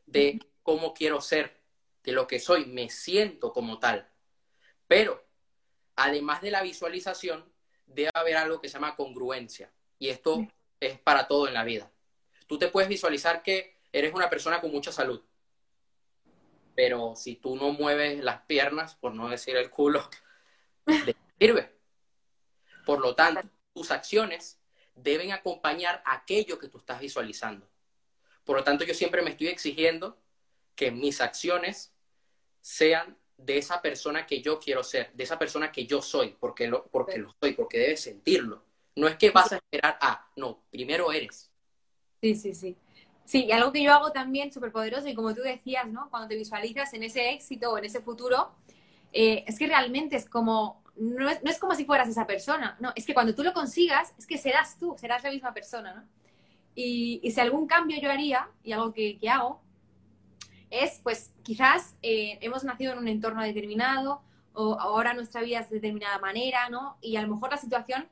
de 0.07 0.41
cómo 0.63 0.93
quiero 0.93 1.21
ser, 1.21 1.61
de 2.03 2.13
lo 2.13 2.27
que 2.27 2.41
soy, 2.41 2.67
me 2.67 2.91
siento 2.91 3.53
como 3.53 3.79
tal. 3.79 4.09
Pero, 4.87 5.25
además 5.97 6.43
de 6.43 6.51
la 6.51 6.63
visualización, 6.63 7.45
debe 7.87 8.11
haber 8.15 8.37
algo 8.37 8.61
que 8.61 8.69
se 8.69 8.75
llama 8.75 8.97
congruencia. 8.97 9.73
Y 9.99 10.09
esto 10.09 10.47
es 10.81 10.99
para 10.99 11.29
todo 11.29 11.47
en 11.47 11.55
la 11.55 11.65
vida. 11.65 11.91
Tú 12.47 12.59
te 12.59 12.69
puedes 12.69 12.89
visualizar 12.89 13.43
que 13.43 13.77
eres 13.93 14.13
una 14.13 14.29
persona 14.29 14.61
con 14.61 14.73
mucha 14.73 14.91
salud, 14.91 15.23
pero 16.75 17.15
si 17.17 17.37
tú 17.37 17.57
no 17.57 17.73
mueves 17.73 18.23
las 18.23 18.43
piernas, 18.43 18.95
por 18.95 19.15
no 19.15 19.29
decir 19.29 19.57
el 19.57 19.71
culo, 19.71 20.09
te 20.85 21.17
sirve. 21.39 21.75
Por 22.85 23.01
lo 23.01 23.15
tanto, 23.15 23.41
tus 23.73 23.91
acciones 23.91 24.61
deben 24.95 25.33
acompañar 25.33 26.03
aquello 26.05 26.59
que 26.59 26.69
tú 26.69 26.79
estás 26.79 27.01
visualizando. 27.01 27.69
Por 28.45 28.57
lo 28.57 28.65
tanto, 28.65 28.85
yo 28.85 28.95
siempre 28.95 29.23
me 29.23 29.31
estoy 29.31 29.49
exigiendo 29.49 30.19
que 30.75 30.91
mis 30.91 31.21
acciones 31.21 31.93
sean 32.61 33.17
de 33.37 33.59
esa 33.59 33.81
persona 33.81 34.27
que 34.27 34.43
yo 34.43 34.59
quiero 34.59 34.83
ser, 34.83 35.13
de 35.13 35.25
esa 35.25 35.39
persona 35.39 35.73
que 35.73 35.87
yo 35.87 36.03
soy, 36.03 36.37
porque 36.39 36.67
lo, 36.67 36.87
porque 36.87 37.19
lo 37.19 37.35
soy, 37.41 37.53
porque 37.53 37.79
debes 37.79 38.03
sentirlo. 38.03 38.65
No 38.97 39.09
es 39.09 39.17
que 39.17 39.31
vas 39.31 39.53
a 39.53 39.57
esperar 39.57 39.99
a, 40.01 40.31
no, 40.37 40.65
primero 40.71 41.13
eres. 41.13 41.51
Sí, 42.21 42.35
sí, 42.35 42.55
sí. 42.55 42.77
Sí, 43.31 43.45
y 43.45 43.53
algo 43.53 43.71
que 43.71 43.81
yo 43.81 43.93
hago 43.95 44.11
también 44.11 44.53
súper 44.53 44.73
poderoso, 44.73 45.07
y 45.07 45.15
como 45.15 45.33
tú 45.37 45.43
decías, 45.43 45.87
¿no? 45.87 46.11
Cuando 46.11 46.27
te 46.27 46.35
visualizas 46.35 46.93
en 46.95 47.05
ese 47.05 47.31
éxito 47.31 47.71
o 47.71 47.79
en 47.79 47.85
ese 47.85 48.01
futuro, 48.01 48.51
eh, 49.13 49.45
es 49.47 49.57
que 49.57 49.69
realmente 49.69 50.17
es 50.17 50.29
como, 50.29 50.83
no 50.97 51.29
es, 51.31 51.41
no 51.45 51.49
es, 51.49 51.61
como 51.61 51.77
si 51.77 51.85
fueras 51.85 52.09
esa 52.09 52.27
persona, 52.27 52.77
no, 52.81 52.93
es 52.97 53.07
que 53.07 53.15
cuando 53.15 53.33
tú 53.33 53.45
lo 53.45 53.53
consigas, 53.53 54.13
es 54.19 54.27
que 54.27 54.37
serás 54.37 54.79
tú, 54.79 54.97
serás 54.99 55.23
la 55.23 55.31
misma 55.31 55.55
persona, 55.55 55.95
¿no? 55.95 56.03
Y, 56.75 57.21
y 57.23 57.31
si 57.31 57.39
algún 57.39 57.69
cambio 57.69 58.01
yo 58.01 58.11
haría, 58.11 58.49
y 58.65 58.73
algo 58.73 58.93
que, 58.93 59.17
que 59.17 59.29
hago, 59.29 59.61
es, 60.69 60.99
pues, 61.05 61.33
quizás 61.45 61.95
eh, 62.03 62.37
hemos 62.41 62.65
nacido 62.65 62.95
en 62.95 62.99
un 62.99 63.07
entorno 63.07 63.45
determinado, 63.45 64.23
o 64.55 64.75
ahora 64.81 65.15
nuestra 65.15 65.43
vida 65.43 65.61
es 65.61 65.71
de 65.71 65.77
determinada 65.77 66.19
manera, 66.19 66.69
¿no? 66.69 66.97
Y 67.01 67.15
a 67.15 67.23
lo 67.23 67.29
mejor 67.29 67.53
la 67.53 67.59
situación 67.59 68.09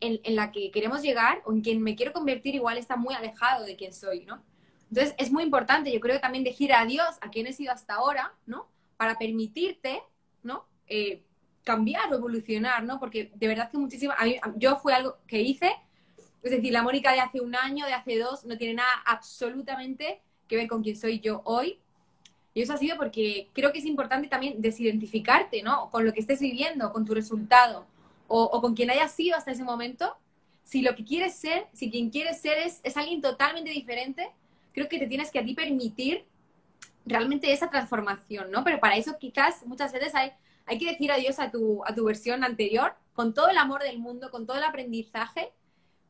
en, 0.00 0.34
la 0.34 0.50
que 0.50 0.70
queremos 0.70 1.02
llegar 1.02 1.42
o 1.44 1.52
en 1.52 1.60
quien 1.60 1.82
me 1.82 1.94
quiero 1.94 2.14
convertir 2.14 2.54
igual 2.54 2.78
está 2.78 2.96
muy 2.96 3.14
alejado 3.14 3.66
de 3.66 3.76
quien 3.76 3.92
soy, 3.92 4.24
¿no? 4.24 4.42
Entonces 4.92 5.14
es 5.16 5.32
muy 5.32 5.42
importante, 5.42 5.90
yo 5.90 6.00
creo 6.00 6.20
también 6.20 6.44
decir 6.44 6.70
adiós 6.70 7.16
a 7.22 7.30
quien 7.30 7.46
he 7.46 7.54
sido 7.54 7.72
hasta 7.72 7.94
ahora, 7.94 8.34
¿no? 8.44 8.68
Para 8.98 9.16
permitirte, 9.16 10.02
¿no? 10.42 10.66
Eh, 10.86 11.22
cambiar 11.64 12.12
o 12.12 12.16
evolucionar, 12.16 12.84
¿no? 12.84 13.00
Porque 13.00 13.32
de 13.34 13.48
verdad 13.48 13.70
que 13.70 13.78
muchísimo, 13.78 14.12
a 14.14 14.24
mí, 14.26 14.36
yo 14.56 14.76
fue 14.76 14.92
algo 14.92 15.16
que 15.26 15.40
hice, 15.40 15.72
es 16.42 16.50
decir, 16.50 16.74
la 16.74 16.82
Mónica 16.82 17.10
de 17.10 17.20
hace 17.20 17.40
un 17.40 17.56
año, 17.56 17.86
de 17.86 17.94
hace 17.94 18.18
dos, 18.18 18.44
no 18.44 18.58
tiene 18.58 18.74
nada 18.74 18.90
absolutamente 19.06 20.20
que 20.46 20.56
ver 20.56 20.68
con 20.68 20.82
quién 20.82 20.94
soy 20.94 21.20
yo 21.20 21.40
hoy. 21.46 21.78
Y 22.52 22.60
eso 22.60 22.74
ha 22.74 22.76
sido 22.76 22.98
porque 22.98 23.48
creo 23.54 23.72
que 23.72 23.78
es 23.78 23.86
importante 23.86 24.28
también 24.28 24.60
desidentificarte, 24.60 25.62
¿no? 25.62 25.88
Con 25.90 26.04
lo 26.04 26.12
que 26.12 26.20
estés 26.20 26.40
viviendo, 26.40 26.92
con 26.92 27.06
tu 27.06 27.14
resultado, 27.14 27.86
o, 28.28 28.42
o 28.42 28.60
con 28.60 28.74
quien 28.74 28.90
hayas 28.90 29.12
sido 29.12 29.38
hasta 29.38 29.52
ese 29.52 29.64
momento. 29.64 30.14
Si 30.64 30.82
lo 30.82 30.94
que 30.94 31.02
quieres 31.02 31.34
ser, 31.34 31.66
si 31.72 31.90
quien 31.90 32.10
quieres 32.10 32.42
ser 32.42 32.58
es, 32.58 32.80
es 32.82 32.98
alguien 32.98 33.22
totalmente 33.22 33.70
diferente, 33.70 34.30
creo 34.72 34.88
que 34.88 34.98
te 34.98 35.06
tienes 35.06 35.30
que 35.30 35.38
a 35.38 35.44
ti 35.44 35.54
permitir 35.54 36.24
realmente 37.04 37.52
esa 37.52 37.70
transformación, 37.70 38.50
¿no? 38.50 38.64
Pero 38.64 38.80
para 38.80 38.96
eso 38.96 39.16
quizás 39.18 39.66
muchas 39.66 39.92
veces 39.92 40.14
hay, 40.14 40.32
hay 40.66 40.78
que 40.78 40.90
decir 40.90 41.10
adiós 41.10 41.38
a 41.38 41.50
tu, 41.50 41.84
a 41.84 41.94
tu 41.94 42.04
versión 42.04 42.44
anterior, 42.44 42.94
con 43.12 43.34
todo 43.34 43.48
el 43.48 43.58
amor 43.58 43.82
del 43.82 43.98
mundo, 43.98 44.30
con 44.30 44.46
todo 44.46 44.56
el 44.56 44.64
aprendizaje, 44.64 45.52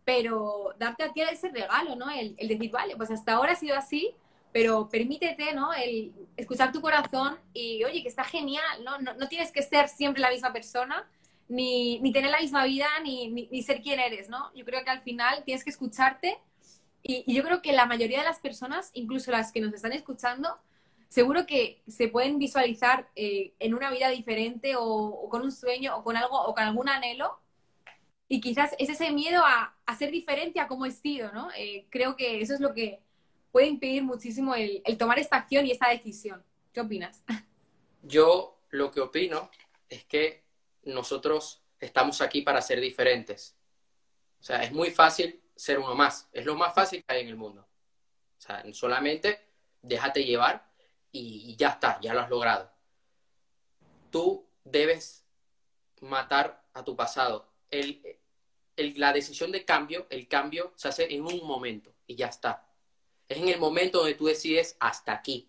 pero 0.04 0.75
darte 0.78 1.04
a 1.04 1.12
ti 1.12 1.21
ese 1.23 1.49
regalo, 1.50 1.97
¿no? 1.97 2.11
El, 2.11 2.35
el, 2.38 2.49
decir, 2.49 2.71
vale, 2.71 2.97
pues 2.97 3.11
hasta 3.11 3.33
ahora 3.33 3.52
ha 3.52 3.57
sido 3.57 3.76
así, 3.76 4.14
pero 4.52 4.88
permítete, 4.88 5.54
¿no? 5.54 5.73
El 5.73 6.12
escuchar 6.37 6.73
tu 6.73 6.81
corazón 6.81 7.38
y, 7.54 7.83
oye, 7.85 8.02
que 8.02 8.09
está 8.09 8.25
genial, 8.25 8.85
¿no? 8.85 8.99
No, 8.99 9.14
no 9.14 9.28
tienes 9.28 9.50
que 9.50 9.62
ser 9.62 9.88
siempre 9.88 10.21
la 10.21 10.31
misma 10.31 10.52
persona, 10.52 11.09
ni, 11.49 12.00
ni 12.00 12.12
tener 12.12 12.31
la 12.31 12.40
misma 12.40 12.64
vida, 12.64 12.87
ni, 13.02 13.28
ni, 13.28 13.49
ni, 13.50 13.62
ser 13.62 13.83
quien 13.83 14.00
eres, 14.00 14.28
¿no? 14.28 14.52
Yo 14.54 14.64
creo 14.64 14.85
que 14.85 14.90
al 14.90 15.02
final 15.02 15.42
tienes 15.45 15.64
que 15.64 15.71
escucharte 15.71 16.38
y, 17.02 17.25
y 17.26 17.35
yo 17.35 17.42
creo 17.42 17.62
que 17.62 17.73
la 17.73 17.87
mayoría 17.87 18.18
de 18.18 18.25
las 18.25 18.38
personas, 18.38 18.90
incluso 18.94 19.30
las 19.30 19.52
que 19.52 19.61
nos 19.61 19.75
están 19.75 19.92
escuchando, 19.92 20.59
seguro 21.12 21.44
que 21.47 21.82
se 21.87 22.09
pueden 22.09 22.38
visualizar 22.38 23.11
eh, 23.16 23.52
en 23.59 23.75
una 23.75 23.90
vida 23.90 24.09
diferente 24.09 24.76
o, 24.76 24.85
o, 24.85 25.28
con 25.28 25.42
un 25.42 25.52
sueño 25.52 25.94
o 25.94 26.02
con 26.02 26.16
algo 26.16 26.40
o 26.40 26.54
con 26.54 26.64
algún 26.64 26.88
anhelo. 26.88 27.38
Y 28.28 28.40
quizás 28.40 28.75
es 28.78 28.88
ese 28.88 29.11
miedo 29.11 29.42
a, 29.44 29.76
a 29.85 29.97
ser 29.97 30.11
diferente 30.11 30.59
a 30.59 30.68
cómo 30.68 30.87
he 30.87 30.90
sido, 30.90 31.30
¿no? 31.32 31.50
Eh, 31.54 31.87
creo 31.90 32.16
que 32.16 32.40
eso 32.40 32.54
es 32.54 32.61
lo 32.61 32.73
que 32.73 33.00
puede 33.50 33.66
impedir 33.66 34.02
muchísimo 34.02 34.54
el, 34.54 34.80
el, 34.87 34.97
tomar 34.97 35.18
esta 35.18 35.37
acción 35.37 35.66
y 35.66 35.73
esta 35.73 35.90
decisión. 35.90 36.42
¿Qué 36.73 36.80
opinas? 36.80 37.23
Yo 38.02 38.59
lo 38.71 38.90
que 38.90 39.02
opino 39.02 39.50
es 39.90 40.04
que 40.04 40.44
nosotros 40.85 41.62
estamos 41.78 42.23
aquí 42.23 42.40
para 42.40 42.62
ser 42.62 42.80
diferentes. 42.80 43.54
O 44.40 44.44
sea, 44.44 44.62
es 44.62 44.73
muy 44.73 44.90
fácil 44.90 45.41
ser 45.62 45.78
uno 45.78 45.95
más. 45.95 46.28
Es 46.33 46.45
lo 46.45 46.57
más 46.57 46.75
fácil 46.75 47.04
que 47.04 47.14
hay 47.14 47.21
en 47.23 47.28
el 47.28 47.37
mundo. 47.37 47.61
O 47.62 48.40
sea, 48.40 48.64
solamente 48.73 49.47
déjate 49.81 50.25
llevar 50.25 50.69
y, 51.12 51.54
ya 51.54 51.69
está, 51.69 52.00
ya 52.00 52.12
lo 52.12 52.21
has 52.21 52.28
logrado. 52.28 52.69
Tú 54.11 54.45
debes 54.64 55.25
matar 56.00 56.64
a 56.75 56.83
tu 56.83 56.97
pasado. 56.97 57.49
El, 57.71 58.19
la 58.97 59.12
decisión 59.12 59.52
de 59.52 59.64
cambio, 59.64 60.09
el 60.11 60.26
cambio 60.26 60.73
se 60.75 60.88
hace 60.88 61.14
en 61.14 61.25
un 61.25 61.47
momento 61.47 61.95
y 62.09 62.16
ya 62.16 62.26
está. 62.26 62.66
Es 63.28 63.38
en 63.38 63.49
el 63.49 63.61
momento 63.61 63.99
donde 63.99 64.14
tú 64.14 64.26
decides 64.26 64.76
hasta 64.81 65.12
aquí. 65.12 65.49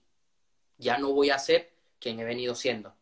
Ya 0.78 1.00
no 1.00 1.12
voy 1.12 1.32
a 1.32 1.40
ser 1.40 1.74
quien 2.00 2.20
he 2.20 2.24
venido 2.24 2.54
siendo. 2.54 2.96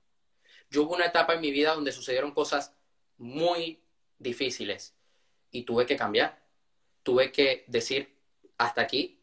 Yo 0.69 0.83
hubo 0.83 0.95
una 0.95 1.07
etapa 1.07 1.33
en 1.33 1.41
mi 1.41 1.51
vida 1.51 1.75
donde 1.75 1.91
sucedieron 1.91 2.31
cosas 2.31 2.73
muy 3.17 3.83
difíciles 4.17 4.95
y 5.51 5.63
tuve 5.63 5.85
que 5.85 5.97
cambiar. 5.97 6.40
Tuve 7.03 7.31
que 7.31 7.65
decir 7.67 8.17
hasta 8.57 8.81
aquí, 8.81 9.21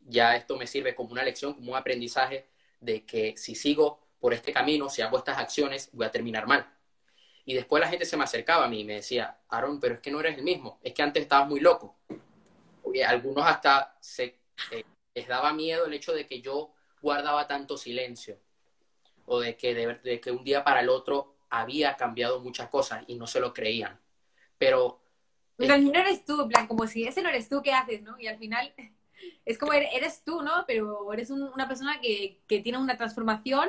ya 0.00 0.36
esto 0.36 0.56
me 0.56 0.66
sirve 0.66 0.94
como 0.94 1.12
una 1.12 1.22
lección, 1.22 1.54
como 1.54 1.72
un 1.72 1.78
aprendizaje 1.78 2.48
de 2.80 3.04
que 3.04 3.36
si 3.36 3.54
sigo 3.54 4.00
por 4.18 4.32
este 4.32 4.52
camino, 4.52 4.88
si 4.88 5.02
hago 5.02 5.18
estas 5.18 5.38
acciones, 5.38 5.90
voy 5.92 6.06
a 6.06 6.10
terminar 6.10 6.46
mal. 6.46 6.66
Y 7.44 7.54
después 7.54 7.80
la 7.80 7.88
gente 7.88 8.04
se 8.04 8.16
me 8.16 8.24
acercaba 8.24 8.64
a 8.64 8.68
mí 8.68 8.80
y 8.80 8.84
me 8.84 8.94
decía, 8.94 9.38
Aaron, 9.48 9.80
pero 9.80 9.94
es 9.94 10.00
que 10.00 10.10
no 10.10 10.20
eres 10.20 10.36
el 10.36 10.44
mismo, 10.44 10.80
es 10.82 10.92
que 10.92 11.02
antes 11.02 11.22
estabas 11.22 11.48
muy 11.48 11.60
loco. 11.60 11.96
Algunos 13.06 13.46
hasta 13.46 13.96
se, 14.00 14.38
eh, 14.70 14.84
les 15.14 15.28
daba 15.28 15.52
miedo 15.52 15.86
el 15.86 15.92
hecho 15.92 16.12
de 16.12 16.26
que 16.26 16.40
yo 16.40 16.72
guardaba 17.00 17.46
tanto 17.46 17.76
silencio 17.76 18.40
o 19.26 19.40
de 19.40 19.56
que, 19.56 19.74
de, 19.74 19.94
de 19.96 20.20
que 20.20 20.30
un 20.30 20.42
día 20.42 20.64
para 20.64 20.80
el 20.80 20.88
otro 20.88 21.36
había 21.50 21.96
cambiado 21.96 22.40
muchas 22.40 22.68
cosas 22.70 23.04
y 23.06 23.14
no 23.16 23.26
se 23.26 23.40
lo 23.40 23.52
creían. 23.52 24.00
Pero... 24.56 25.02
Pero 25.58 25.76
no 25.76 25.98
eres 25.98 26.24
tú, 26.24 26.48
plan, 26.48 26.66
como 26.66 26.86
si 26.86 27.04
ese 27.04 27.20
no 27.20 27.28
eres 27.28 27.48
tú, 27.48 27.60
¿qué 27.62 27.72
haces, 27.72 28.02
no? 28.02 28.18
Y 28.18 28.28
al 28.28 28.38
final 28.38 28.72
es 29.44 29.58
como 29.58 29.74
eres 29.74 30.22
tú, 30.24 30.40
¿no? 30.40 30.64
Pero 30.66 31.12
eres 31.12 31.30
un, 31.30 31.42
una 31.42 31.68
persona 31.68 32.00
que, 32.00 32.38
que, 32.46 32.60
tiene 32.60 32.78
una 32.78 32.96
transformación 32.96 33.68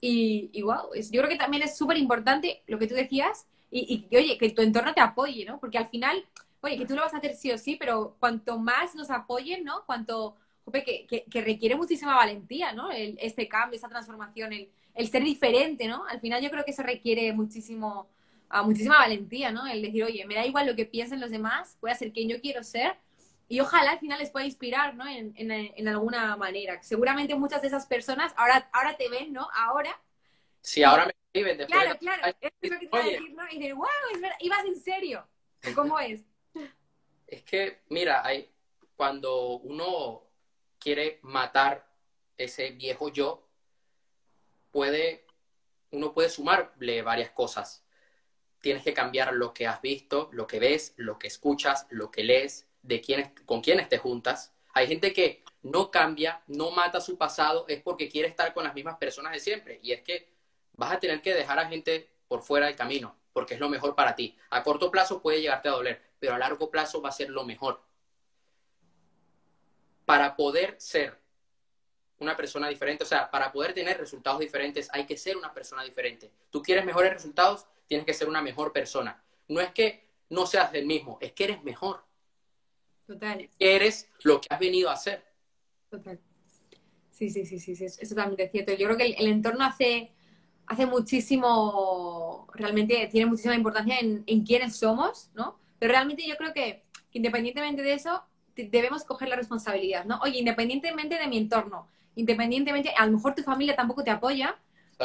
y, 0.00 0.50
y 0.52 0.62
wow, 0.62 0.94
yo 0.94 1.20
creo 1.20 1.28
que 1.28 1.36
también 1.36 1.62
es 1.62 1.76
súper 1.76 1.98
importante 1.98 2.62
lo 2.66 2.78
que 2.78 2.86
tú 2.86 2.94
decías 2.94 3.46
y, 3.70 4.06
y, 4.10 4.16
oye, 4.16 4.36
que 4.36 4.50
tu 4.50 4.62
entorno 4.62 4.92
te 4.92 5.00
apoye, 5.00 5.44
¿no? 5.44 5.60
Porque 5.60 5.78
al 5.78 5.86
final, 5.86 6.24
oye, 6.60 6.76
que 6.76 6.86
tú 6.86 6.94
lo 6.94 7.02
vas 7.02 7.14
a 7.14 7.18
hacer 7.18 7.36
sí 7.36 7.52
o 7.52 7.58
sí, 7.58 7.76
pero 7.76 8.16
cuanto 8.18 8.58
más 8.58 8.94
nos 8.94 9.10
apoyen, 9.10 9.64
¿no? 9.64 9.84
Cuanto, 9.86 10.36
que, 10.72 11.06
que, 11.06 11.24
que 11.24 11.40
requiere 11.40 11.76
muchísima 11.76 12.16
valentía, 12.16 12.72
¿no? 12.72 12.90
Este 12.90 13.48
cambio, 13.48 13.76
esta 13.76 13.88
transformación, 13.88 14.52
el, 14.52 15.08
ser 15.08 15.22
diferente, 15.22 15.86
¿no? 15.86 16.04
Al 16.06 16.20
final 16.20 16.42
yo 16.42 16.50
creo 16.50 16.64
que 16.64 16.72
eso 16.72 16.82
requiere 16.82 17.32
muchísimo, 17.32 18.08
uh, 18.52 18.64
muchísima 18.64 18.98
valentía, 18.98 19.50
¿no? 19.52 19.66
El 19.66 19.82
decir, 19.82 20.04
oye, 20.04 20.24
me 20.26 20.34
da 20.34 20.46
igual 20.46 20.66
lo 20.66 20.76
que 20.76 20.86
piensen 20.86 21.20
los 21.20 21.30
demás, 21.30 21.76
voy 21.80 21.90
a 21.90 21.94
ser 21.94 22.12
quien 22.12 22.28
yo 22.28 22.40
quiero 22.40 22.62
ser 22.62 22.96
y 23.50 23.58
ojalá 23.58 23.90
al 23.90 23.98
final 23.98 24.20
les 24.20 24.30
pueda 24.30 24.46
inspirar, 24.46 24.94
¿no? 24.94 25.08
En, 25.08 25.34
en, 25.36 25.50
en, 25.50 25.88
alguna 25.88 26.36
manera. 26.36 26.80
Seguramente 26.84 27.34
muchas 27.34 27.60
de 27.60 27.66
esas 27.66 27.84
personas 27.84 28.32
ahora, 28.36 28.70
ahora 28.72 28.96
te 28.96 29.08
ven, 29.08 29.32
¿no? 29.32 29.48
Ahora. 29.52 30.00
Sí, 30.60 30.84
ahora 30.84 31.06
me 31.06 31.12
escriben 31.24 31.58
después. 31.58 31.82
Claro, 31.82 31.98
claro. 31.98 32.22
Es 32.40 32.70
lo 32.70 32.78
que 32.78 32.78
te 32.78 32.84
iba 32.84 33.00
a 33.00 33.04
decir, 33.04 33.34
¿no? 33.34 33.42
Y 33.50 33.58
dicen, 33.58 33.76
wow, 33.76 33.88
es 34.14 34.20
verdad, 34.20 34.36
ibas 34.38 34.64
en 34.66 34.76
serio. 34.80 35.26
¿Cómo 35.74 35.98
es? 35.98 36.24
Es 37.26 37.42
que, 37.42 37.80
mira, 37.88 38.24
hay, 38.24 38.48
cuando 38.94 39.56
uno 39.58 40.22
quiere 40.78 41.18
matar 41.22 41.86
ese 42.38 42.70
viejo 42.70 43.08
yo, 43.08 43.48
puede, 44.70 45.26
uno 45.90 46.14
puede 46.14 46.28
sumarle 46.28 47.02
varias 47.02 47.30
cosas. 47.30 47.84
Tienes 48.60 48.82
que 48.82 48.94
cambiar 48.94 49.32
lo 49.32 49.54
que 49.54 49.66
has 49.66 49.80
visto, 49.80 50.28
lo 50.32 50.46
que 50.46 50.58
ves, 50.58 50.94
lo 50.96 51.18
que 51.18 51.28
escuchas, 51.28 51.86
lo 51.90 52.10
que 52.10 52.24
lees, 52.24 52.66
de 52.82 53.00
quién, 53.00 53.32
con 53.46 53.60
quiénes 53.60 53.88
te 53.88 53.98
juntas. 53.98 54.52
Hay 54.72 54.86
gente 54.86 55.12
que 55.12 55.42
no 55.62 55.90
cambia, 55.90 56.42
no 56.46 56.70
mata 56.70 57.00
su 57.00 57.18
pasado, 57.18 57.64
es 57.68 57.82
porque 57.82 58.08
quiere 58.08 58.28
estar 58.28 58.52
con 58.54 58.64
las 58.64 58.74
mismas 58.74 58.96
personas 58.96 59.32
de 59.32 59.40
siempre. 59.40 59.80
Y 59.82 59.92
es 59.92 60.02
que 60.02 60.28
vas 60.74 60.92
a 60.92 61.00
tener 61.00 61.20
que 61.22 61.34
dejar 61.34 61.58
a 61.58 61.68
gente 61.68 62.08
por 62.28 62.42
fuera 62.42 62.66
del 62.66 62.76
camino, 62.76 63.16
porque 63.32 63.54
es 63.54 63.60
lo 63.60 63.68
mejor 63.68 63.94
para 63.94 64.14
ti. 64.14 64.36
A 64.50 64.62
corto 64.62 64.90
plazo 64.90 65.20
puede 65.20 65.40
llegarte 65.40 65.68
a 65.68 65.72
doler, 65.72 66.02
pero 66.18 66.34
a 66.34 66.38
largo 66.38 66.70
plazo 66.70 67.02
va 67.02 67.10
a 67.10 67.12
ser 67.12 67.30
lo 67.30 67.44
mejor. 67.44 67.82
Para 70.04 70.36
poder 70.36 70.74
ser 70.78 71.18
una 72.18 72.36
persona 72.36 72.68
diferente, 72.68 73.04
o 73.04 73.06
sea, 73.06 73.30
para 73.30 73.50
poder 73.50 73.72
tener 73.72 73.98
resultados 73.98 74.40
diferentes, 74.40 74.88
hay 74.92 75.06
que 75.06 75.16
ser 75.16 75.36
una 75.36 75.52
persona 75.52 75.82
diferente. 75.82 76.30
Tú 76.50 76.62
quieres 76.62 76.84
mejores 76.84 77.12
resultados, 77.12 77.66
tienes 77.90 78.06
que 78.06 78.14
ser 78.14 78.28
una 78.28 78.40
mejor 78.40 78.72
persona. 78.72 79.20
No 79.48 79.60
es 79.60 79.72
que 79.72 80.06
no 80.28 80.46
seas 80.46 80.70
del 80.70 80.86
mismo, 80.86 81.18
es 81.20 81.32
que 81.32 81.42
eres 81.42 81.64
mejor. 81.64 82.04
Total. 83.04 83.50
Eres 83.58 84.08
lo 84.22 84.40
que 84.40 84.46
has 84.48 84.60
venido 84.60 84.88
a 84.90 84.92
hacer. 84.92 85.24
Total. 85.90 86.20
Sí, 87.10 87.30
sí, 87.30 87.44
sí, 87.44 87.58
sí, 87.58 87.74
sí, 87.74 87.84
es 87.86 88.08
totalmente 88.08 88.48
cierto. 88.48 88.72
Yo 88.74 88.86
creo 88.86 88.96
que 88.96 89.06
el, 89.06 89.14
el, 89.18 89.26
entorno 89.26 89.64
hace, 89.64 90.12
hace 90.66 90.86
muchísimo, 90.86 92.46
realmente 92.54 93.08
tiene 93.10 93.26
muchísima 93.26 93.56
importancia 93.56 93.98
en, 93.98 94.22
en 94.24 94.44
quiénes 94.44 94.76
somos, 94.76 95.32
¿no? 95.34 95.58
Pero 95.80 95.90
realmente 95.90 96.24
yo 96.24 96.36
creo 96.36 96.54
que, 96.54 96.84
que 97.10 97.18
independientemente 97.18 97.82
de 97.82 97.94
eso, 97.94 98.22
debemos 98.54 99.02
coger 99.02 99.28
la 99.28 99.36
responsabilidad, 99.36 100.04
¿no? 100.04 100.20
Oye, 100.22 100.38
independientemente 100.38 101.18
de 101.18 101.26
mi 101.26 101.38
entorno, 101.38 101.88
independientemente, 102.14 102.94
a 102.96 103.04
lo 103.06 103.12
mejor 103.12 103.34
tu 103.34 103.42
familia 103.42 103.74
tampoco 103.74 104.04
te 104.04 104.12
apoya. 104.12 104.56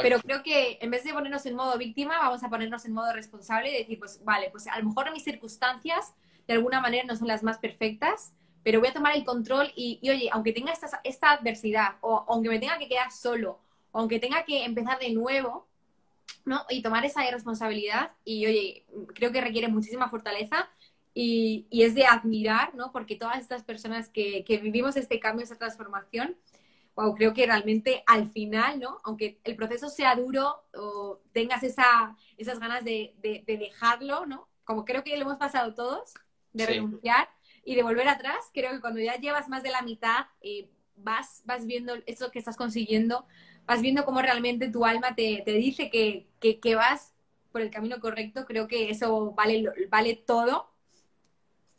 Pero 0.02 0.20
creo 0.20 0.42
que 0.42 0.78
en 0.80 0.90
vez 0.90 1.04
de 1.04 1.12
ponernos 1.12 1.46
en 1.46 1.54
modo 1.54 1.76
víctima, 1.78 2.18
vamos 2.18 2.42
a 2.44 2.48
ponernos 2.48 2.84
en 2.84 2.92
modo 2.92 3.12
responsable 3.12 3.70
y 3.70 3.78
decir, 3.78 3.98
pues 3.98 4.22
vale, 4.24 4.50
pues 4.50 4.66
a 4.66 4.78
lo 4.78 4.84
mejor 4.88 5.10
mis 5.12 5.24
circunstancias 5.24 6.14
de 6.46 6.54
alguna 6.54 6.80
manera 6.80 7.04
no 7.04 7.16
son 7.16 7.28
las 7.28 7.42
más 7.42 7.58
perfectas, 7.58 8.32
pero 8.62 8.80
voy 8.80 8.88
a 8.88 8.92
tomar 8.92 9.16
el 9.16 9.24
control 9.24 9.72
y, 9.76 9.98
y 10.02 10.10
oye, 10.10 10.28
aunque 10.32 10.52
tenga 10.52 10.72
esta, 10.72 11.00
esta 11.04 11.30
adversidad, 11.32 11.96
o 12.00 12.24
aunque 12.28 12.48
me 12.48 12.58
tenga 12.58 12.78
que 12.78 12.88
quedar 12.88 13.10
solo, 13.10 13.60
o 13.92 14.00
aunque 14.00 14.18
tenga 14.18 14.44
que 14.44 14.64
empezar 14.64 14.98
de 14.98 15.12
nuevo, 15.12 15.66
¿no? 16.44 16.64
Y 16.68 16.82
tomar 16.82 17.04
esa 17.04 17.28
responsabilidad, 17.30 18.12
y 18.24 18.46
oye, 18.46 18.84
creo 19.14 19.32
que 19.32 19.40
requiere 19.40 19.68
muchísima 19.68 20.08
fortaleza 20.08 20.68
y, 21.14 21.66
y 21.70 21.82
es 21.82 21.94
de 21.94 22.06
admirar, 22.06 22.74
¿no? 22.74 22.92
Porque 22.92 23.16
todas 23.16 23.38
estas 23.38 23.62
personas 23.62 24.08
que, 24.08 24.44
que 24.44 24.58
vivimos 24.58 24.96
este 24.96 25.18
cambio, 25.18 25.44
esta 25.44 25.56
transformación, 25.56 26.36
wow, 26.96 27.14
creo 27.14 27.34
que 27.34 27.46
realmente 27.46 28.02
al 28.06 28.30
final, 28.30 28.80
¿no? 28.80 29.00
Aunque 29.04 29.38
el 29.44 29.54
proceso 29.54 29.88
sea 29.88 30.16
duro 30.16 30.64
o 30.74 31.20
tengas 31.32 31.62
esa, 31.62 32.16
esas 32.38 32.58
ganas 32.58 32.84
de, 32.84 33.14
de, 33.18 33.44
de 33.46 33.58
dejarlo, 33.58 34.26
¿no? 34.26 34.48
Como 34.64 34.84
creo 34.84 35.04
que 35.04 35.16
lo 35.16 35.22
hemos 35.22 35.36
pasado 35.36 35.74
todos, 35.74 36.14
de 36.54 36.66
sí. 36.66 36.72
renunciar 36.72 37.28
y 37.64 37.74
de 37.74 37.82
volver 37.82 38.08
atrás. 38.08 38.50
Creo 38.52 38.72
que 38.72 38.80
cuando 38.80 39.00
ya 39.00 39.16
llevas 39.16 39.48
más 39.48 39.62
de 39.62 39.70
la 39.70 39.82
mitad, 39.82 40.26
eh, 40.40 40.70
vas, 40.96 41.42
vas 41.44 41.66
viendo 41.66 41.94
eso 42.06 42.30
que 42.30 42.38
estás 42.38 42.56
consiguiendo, 42.56 43.26
vas 43.66 43.82
viendo 43.82 44.04
cómo 44.04 44.22
realmente 44.22 44.70
tu 44.70 44.84
alma 44.84 45.14
te, 45.14 45.42
te 45.44 45.52
dice 45.52 45.90
que, 45.90 46.26
que, 46.40 46.58
que, 46.60 46.74
vas 46.74 47.12
por 47.52 47.60
el 47.60 47.70
camino 47.70 48.00
correcto, 48.00 48.46
creo 48.46 48.66
que 48.68 48.90
eso 48.90 49.32
vale, 49.32 49.64
vale 49.90 50.14
todo. 50.14 50.72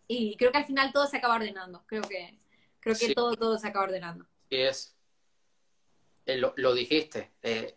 Y 0.07 0.37
creo 0.37 0.51
que 0.51 0.59
al 0.59 0.65
final 0.65 0.93
todo 0.93 1.07
se 1.07 1.17
acaba 1.17 1.35
ordenando. 1.35 1.83
Creo 1.87 2.03
que, 2.03 2.39
creo 2.79 2.95
que 2.97 3.13
todo, 3.13 3.35
todo 3.35 3.57
se 3.57 3.67
acaba 3.67 3.85
ordenando. 3.85 4.25
Sí, 4.49 4.55
es. 4.55 4.96
Eh, 6.27 6.37
lo, 6.37 6.73
dijiste. 6.73 7.31
Eh, 7.41 7.73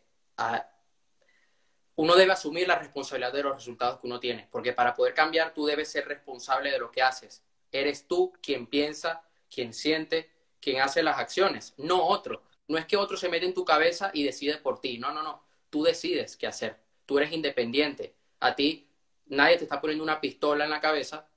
uno 1.95 2.17
debe 2.17 2.33
asumir 2.33 2.67
la 2.67 2.79
responsabilidad 2.79 3.33
de 3.33 3.45
los 3.45 3.55
resultados 3.55 4.01
que 4.01 4.09
uno 4.09 4.19
tiene, 4.19 4.49
porque 4.51 4.73
para 4.73 4.93
poder 4.95 5.15
cambiar 5.15 5.55
tú 5.55 5.67
debes 5.67 5.89
ser 5.91 6.09
responsable 6.09 6.73
de 6.73 6.79
lo 6.79 6.91
que 6.91 7.01
haces. 7.01 7.45
Eres 7.71 8.09
tú 8.09 8.33
quien 8.43 8.67
piensa, 8.67 9.23
quien 9.49 9.73
siente, 9.73 10.31
quien 10.61 10.83
hace 10.83 11.03
las 11.05 11.19
acciones, 11.19 11.75
no 11.77 12.05
otro. 12.05 12.43
No 12.67 12.77
es 12.77 12.87
que 12.87 12.97
otro 12.97 13.17
se 13.17 13.29
mete 13.29 13.47
en 13.47 13.55
tu 13.55 13.65
cabeza 13.65 14.11
y 14.13 14.25
decide 14.25 14.57
por 14.57 14.81
ti. 14.81 14.99
No, 14.99 15.13
no, 15.13 15.23
no. 15.23 15.45
Tú 15.71 15.85
decides 15.85 16.37
qué 16.37 16.49
hacer. 16.49 16.81
Tú 17.07 17.19
eres 17.19 17.33
independiente. 17.33 18.17
A 18.41 18.57
ti 18.57 18.89
nadie 19.27 19.59
te 19.59 19.65
está 19.65 19.81
poniendo 19.81 20.03
una 20.03 20.21
pistola 20.21 20.65
en 20.65 20.71
la 20.71 20.81
cabeza, 20.81 21.29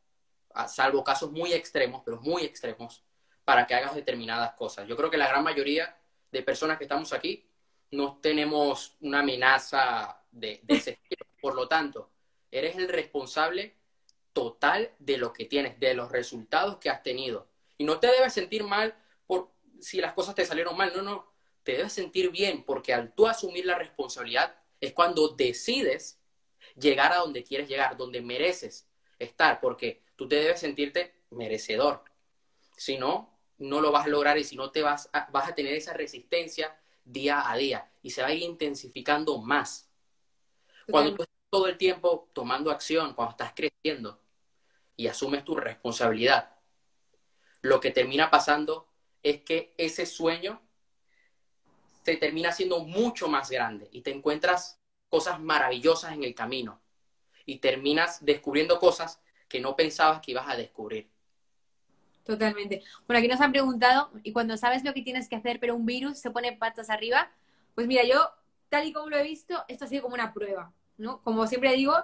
salvo 0.67 1.03
casos 1.03 1.31
muy 1.31 1.53
extremos, 1.53 2.01
pero 2.03 2.19
muy 2.21 2.43
extremos, 2.43 3.03
para 3.45 3.67
que 3.67 3.75
hagas 3.75 3.93
determinadas 3.93 4.53
cosas. 4.53 4.87
Yo 4.87 4.97
creo 4.97 5.11
que 5.11 5.17
la 5.17 5.27
gran 5.27 5.43
mayoría 5.43 5.95
de 6.33 6.41
personas 6.41 6.77
que 6.77 6.85
estamos 6.85 7.13
aquí 7.13 7.47
no 7.91 8.17
tenemos 8.19 8.97
una 9.01 9.19
amenaza 9.19 10.19
de, 10.31 10.59
de 10.63 10.75
ese 10.75 10.91
estilo. 10.91 11.25
Por 11.39 11.53
lo 11.53 11.67
tanto, 11.67 12.09
eres 12.51 12.75
el 12.75 12.89
responsable 12.89 13.75
total 14.33 14.91
de 14.97 15.17
lo 15.17 15.31
que 15.31 15.45
tienes, 15.45 15.79
de 15.79 15.93
los 15.93 16.11
resultados 16.11 16.77
que 16.77 16.89
has 16.89 17.03
tenido. 17.03 17.47
Y 17.77 17.83
no 17.83 17.99
te 17.99 18.07
debes 18.07 18.33
sentir 18.33 18.63
mal 18.63 18.95
por 19.27 19.51
si 19.79 20.01
las 20.01 20.13
cosas 20.13 20.33
te 20.33 20.45
salieron 20.45 20.75
mal, 20.75 20.91
no, 20.95 21.03
no, 21.03 21.31
te 21.61 21.73
debes 21.73 21.93
sentir 21.93 22.31
bien 22.31 22.63
porque 22.63 22.93
al 22.93 23.13
tú 23.13 23.27
asumir 23.27 23.65
la 23.65 23.77
responsabilidad 23.77 24.55
es 24.81 24.91
cuando 24.93 25.29
decides 25.29 26.19
llegar 26.75 27.13
a 27.13 27.17
donde 27.17 27.43
quieres 27.43 27.69
llegar, 27.69 27.95
donde 27.95 28.21
mereces 28.21 28.87
estar, 29.19 29.61
porque 29.61 30.01
tú 30.15 30.27
te 30.27 30.37
debes 30.37 30.59
sentirte 30.59 31.13
merecedor. 31.29 32.03
Si 32.75 32.97
no, 32.97 33.32
no 33.63 33.81
lo 33.81 33.91
vas 33.91 34.05
a 34.05 34.09
lograr 34.09 34.37
y 34.37 34.43
si 34.43 34.55
no 34.55 34.71
te 34.71 34.81
vas 34.81 35.09
a, 35.13 35.29
vas 35.31 35.49
a 35.49 35.55
tener 35.55 35.73
esa 35.73 35.93
resistencia 35.93 36.77
día 37.05 37.49
a 37.49 37.55
día 37.55 37.91
y 38.01 38.09
se 38.09 38.21
va 38.21 38.27
a 38.27 38.33
ir 38.33 38.43
intensificando 38.43 39.37
más. 39.39 39.89
Cuando 40.89 41.15
tú 41.15 41.23
estás 41.23 41.37
todo 41.49 41.67
el 41.67 41.77
tiempo 41.77 42.29
tomando 42.33 42.71
acción, 42.71 43.13
cuando 43.13 43.31
estás 43.31 43.53
creciendo 43.55 44.21
y 44.97 45.07
asumes 45.07 45.43
tu 45.43 45.55
responsabilidad, 45.55 46.55
lo 47.61 47.79
que 47.79 47.91
termina 47.91 48.29
pasando 48.29 48.89
es 49.21 49.41
que 49.43 49.73
ese 49.77 50.05
sueño 50.05 50.61
se 52.03 52.17
termina 52.17 52.51
siendo 52.51 52.79
mucho 52.79 53.29
más 53.29 53.49
grande 53.49 53.87
y 53.93 54.01
te 54.01 54.11
encuentras 54.11 54.81
cosas 55.07 55.39
maravillosas 55.39 56.13
en 56.13 56.25
el 56.25 56.35
camino 56.35 56.81
y 57.45 57.59
terminas 57.59 58.25
descubriendo 58.25 58.79
cosas 58.79 59.21
que 59.47 59.61
no 59.61 59.75
pensabas 59.75 60.19
que 60.19 60.31
ibas 60.31 60.49
a 60.49 60.57
descubrir. 60.57 61.12
Totalmente. 62.23 62.83
Bueno, 63.07 63.19
aquí 63.19 63.27
nos 63.27 63.41
han 63.41 63.51
preguntado, 63.51 64.11
y 64.23 64.31
cuando 64.31 64.55
sabes 64.57 64.83
lo 64.83 64.93
que 64.93 65.01
tienes 65.01 65.27
que 65.27 65.35
hacer, 65.35 65.59
pero 65.59 65.75
un 65.75 65.85
virus 65.85 66.19
se 66.19 66.31
pone 66.31 66.53
patas 66.53 66.89
arriba, 66.89 67.31
pues 67.75 67.87
mira, 67.87 68.03
yo, 68.05 68.29
tal 68.69 68.87
y 68.87 68.93
como 68.93 69.09
lo 69.09 69.17
he 69.17 69.23
visto, 69.23 69.63
esto 69.67 69.85
ha 69.85 69.87
sido 69.87 70.03
como 70.03 70.15
una 70.15 70.33
prueba, 70.33 70.73
¿no? 70.97 71.21
Como 71.21 71.45
siempre 71.47 71.73
digo, 71.73 71.95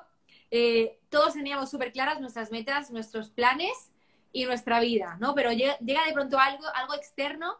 eh, 0.51 0.99
todos 1.09 1.33
teníamos 1.33 1.69
súper 1.69 1.91
claras 1.91 2.19
nuestras 2.19 2.51
metas, 2.51 2.91
nuestros 2.91 3.29
planes, 3.29 3.91
y 4.31 4.45
nuestra 4.45 4.79
vida, 4.79 5.17
¿no? 5.19 5.33
Pero 5.35 5.51
llega, 5.51 5.77
de 5.79 6.13
pronto 6.13 6.39
algo, 6.39 6.65
algo 6.75 6.93
externo 6.93 7.57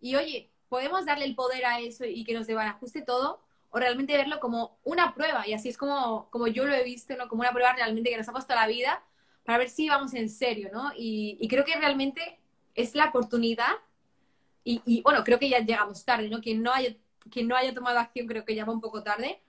y 0.00 0.16
oye, 0.16 0.50
podemos 0.68 1.04
darle 1.04 1.24
el 1.26 1.34
poder 1.34 1.66
a 1.66 1.80
eso 1.80 2.04
y 2.04 2.24
que 2.24 2.34
nos 2.34 2.48
ajuste 2.48 3.02
todo 3.02 3.42
o 3.70 3.78
realmente 3.78 4.16
verlo 4.16 4.40
como 4.40 4.78
una 4.82 5.14
prueba 5.14 5.46
y 5.46 5.52
así 5.52 5.68
es 5.68 5.76
como, 5.76 6.28
como 6.30 6.46
yo 6.46 6.64
lo 6.64 6.74
he 6.74 6.84
visto, 6.84 7.16
¿no? 7.16 7.28
Como 7.28 7.42
una 7.42 7.52
prueba 7.52 7.72
realmente 7.74 8.10
que 8.10 8.16
nos 8.16 8.28
ha 8.28 8.32
puesto 8.32 8.54
la 8.54 8.66
vida 8.66 9.02
para 9.44 9.58
ver 9.58 9.70
si 9.70 9.88
vamos 9.88 10.14
en 10.14 10.28
serio, 10.28 10.70
¿no? 10.72 10.92
Y, 10.96 11.46
creo 11.48 11.64
que 11.64 11.74
realmente 11.76 12.38
es 12.74 12.94
la 12.94 13.06
oportunidad 13.06 13.72
y, 14.64 14.82
y, 14.84 15.02
bueno, 15.02 15.24
creo 15.24 15.38
que 15.38 15.48
ya 15.48 15.60
llegamos 15.60 16.04
tarde, 16.04 16.28
¿no? 16.28 16.40
Quien 16.40 16.62
no, 16.62 16.72
haya, 16.72 16.94
quien 17.30 17.48
no 17.48 17.56
haya 17.56 17.74
tomado 17.74 17.98
acción 17.98 18.26
creo 18.26 18.44
que 18.44 18.54
ya 18.54 18.64
va 18.64 18.72
un 18.72 18.80
poco 18.80 19.02
tarde, 19.02 19.40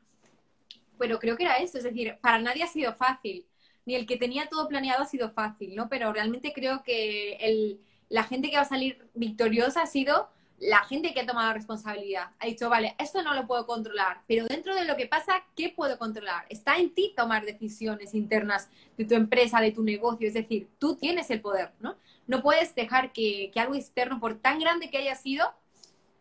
pero 0.97 1.19
creo 1.19 1.35
que 1.37 1.43
era 1.43 1.57
eso, 1.57 1.77
es 1.77 1.83
decir, 1.83 2.17
para 2.21 2.39
nadie 2.39 2.63
ha 2.63 2.67
sido 2.67 2.93
fácil 2.93 3.45
ni 3.85 3.95
el 3.95 4.05
que 4.05 4.17
tenía 4.17 4.47
todo 4.47 4.67
planeado 4.67 5.03
ha 5.03 5.07
sido 5.07 5.31
fácil, 5.31 5.75
¿no? 5.75 5.89
Pero 5.89 6.13
realmente 6.13 6.53
creo 6.53 6.83
que 6.83 7.33
el, 7.33 7.81
la 8.09 8.23
gente 8.23 8.49
que 8.49 8.57
va 8.57 8.63
a 8.63 8.65
salir 8.65 9.09
victoriosa 9.13 9.81
ha 9.81 9.87
sido 9.87 10.29
la 10.61 10.83
gente 10.83 11.13
que 11.13 11.21
ha 11.21 11.25
tomado 11.25 11.53
responsabilidad. 11.53 12.29
Ha 12.39 12.45
dicho, 12.45 12.69
vale, 12.69 12.95
esto 12.99 13.23
no 13.23 13.33
lo 13.33 13.47
puedo 13.47 13.65
controlar, 13.65 14.21
pero 14.27 14.45
dentro 14.45 14.75
de 14.75 14.85
lo 14.85 14.95
que 14.95 15.07
pasa, 15.07 15.43
¿qué 15.55 15.69
puedo 15.69 15.97
controlar? 15.97 16.45
Está 16.49 16.77
en 16.77 16.93
ti 16.93 17.13
tomar 17.17 17.45
decisiones 17.45 18.13
internas 18.13 18.69
de 18.95 19.05
tu 19.05 19.15
empresa, 19.15 19.59
de 19.59 19.71
tu 19.71 19.83
negocio, 19.83 20.27
es 20.27 20.35
decir, 20.35 20.69
tú 20.77 20.95
tienes 20.95 21.31
el 21.31 21.41
poder, 21.41 21.71
¿no? 21.79 21.95
No 22.27 22.43
puedes 22.43 22.75
dejar 22.75 23.11
que, 23.11 23.49
que 23.51 23.59
algo 23.59 23.73
externo, 23.73 24.19
por 24.19 24.39
tan 24.39 24.59
grande 24.59 24.91
que 24.91 24.99
haya 24.99 25.15
sido, 25.15 25.51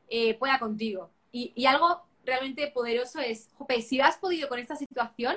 eh, 0.08 0.34
pueda 0.34 0.58
contigo. 0.58 1.10
Y, 1.30 1.52
y, 1.54 1.66
algo 1.66 2.02
realmente 2.24 2.66
poderoso 2.68 3.20
es, 3.20 3.50
jope, 3.58 3.82
si 3.82 4.00
has 4.00 4.16
podido 4.16 4.48
con 4.48 4.58
esta 4.58 4.74
situación, 4.74 5.36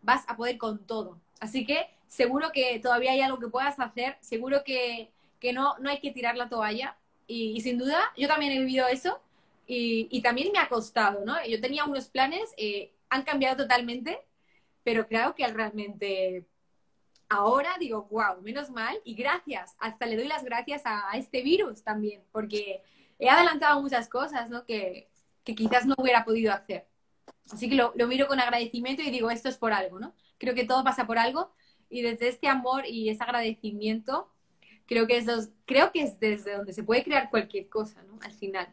vas 0.00 0.24
a 0.28 0.36
poder 0.36 0.58
con 0.58 0.86
todo. 0.86 1.18
Así 1.40 1.66
que 1.66 1.88
seguro 2.06 2.52
que 2.52 2.78
todavía 2.78 3.12
hay 3.12 3.20
algo 3.20 3.40
que 3.40 3.48
puedas 3.48 3.80
hacer, 3.80 4.16
seguro 4.20 4.62
que, 4.64 5.10
no, 5.52 5.76
no 5.78 5.90
hay 5.90 6.00
que 6.00 6.12
tirar 6.12 6.36
la 6.36 6.48
toalla. 6.48 6.96
Y, 7.26 7.60
sin 7.62 7.78
duda, 7.78 8.00
yo 8.16 8.28
también 8.28 8.52
he 8.52 8.58
vivido 8.58 8.86
eso 8.86 9.20
y, 9.66 10.20
también 10.22 10.52
me 10.52 10.58
ha 10.58 10.68
costado, 10.68 11.24
¿no? 11.24 11.34
Yo 11.46 11.60
tenía 11.60 11.84
unos 11.84 12.08
planes, 12.08 12.52
eh, 12.56 12.92
han 13.08 13.22
cambiado 13.22 13.56
totalmente, 13.56 14.18
pero 14.82 15.06
creo 15.08 15.34
que 15.34 15.46
realmente 15.46 16.46
ahora 17.28 17.76
digo, 17.80 18.06
wow, 18.10 18.40
menos 18.42 18.70
mal 18.70 18.96
y 19.04 19.14
gracias, 19.14 19.74
hasta 19.78 20.06
le 20.06 20.16
doy 20.16 20.28
las 20.28 20.44
gracias 20.44 20.82
a, 20.84 21.10
este 21.16 21.42
virus 21.42 21.82
también, 21.82 22.22
porque 22.32 22.82
he 23.18 23.28
adelantado 23.28 23.80
muchas 23.80 24.08
cosas, 24.08 24.50
¿no? 24.50 24.64
Que, 24.66 25.08
que 25.44 25.54
quizás 25.54 25.86
no 25.86 25.94
hubiera 25.98 26.24
podido 26.24 26.52
hacer. 26.52 26.86
Así 27.50 27.68
que 27.68 27.74
lo, 27.76 27.92
lo, 27.96 28.06
miro 28.06 28.26
con 28.26 28.40
agradecimiento 28.40 29.02
y 29.02 29.10
digo, 29.10 29.30
esto 29.30 29.48
es 29.48 29.58
por 29.58 29.72
algo, 29.72 29.98
¿no? 29.98 30.14
Creo 30.38 30.54
que 30.54 30.64
todo 30.64 30.84
pasa 30.84 31.06
por 31.06 31.18
algo 31.18 31.52
y 31.88 32.02
desde 32.02 32.28
este 32.28 32.48
amor 32.48 32.86
y 32.86 33.08
ese 33.08 33.22
agradecimiento, 33.22 34.33
creo 34.86 35.06
que 35.06 35.18
es, 35.18 35.26
creo 35.66 35.92
que 35.92 36.02
es 36.02 36.20
desde 36.20 36.56
donde 36.56 36.72
se 36.72 36.82
puede 36.82 37.04
crear 37.04 37.30
cualquier 37.30 37.68
cosa, 37.68 38.02
¿no? 38.02 38.18
Al 38.22 38.32
final. 38.32 38.72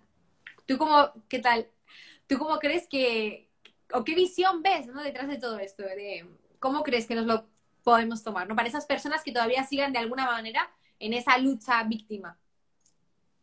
¿Tú 0.65 0.77
cómo, 0.77 1.11
qué 1.29 1.39
tal? 1.39 1.67
¿Tú 2.27 2.37
cómo 2.37 2.59
crees 2.59 2.87
que, 2.87 3.49
o 3.93 4.03
qué 4.03 4.15
visión 4.15 4.61
ves, 4.61 4.87
¿no? 4.87 5.01
Detrás 5.01 5.27
de 5.27 5.37
todo 5.37 5.59
esto, 5.59 5.83
de 5.83 6.25
cómo 6.59 6.83
crees 6.83 7.07
que 7.07 7.15
nos 7.15 7.25
lo 7.25 7.47
podemos 7.83 8.23
tomar, 8.23 8.47
¿no? 8.47 8.55
Para 8.55 8.67
esas 8.67 8.85
personas 8.85 9.23
que 9.23 9.31
todavía 9.31 9.63
sigan 9.63 9.91
de 9.91 9.99
alguna 9.99 10.25
manera 10.25 10.71
en 10.99 11.13
esa 11.13 11.37
lucha 11.37 11.83
víctima. 11.83 12.37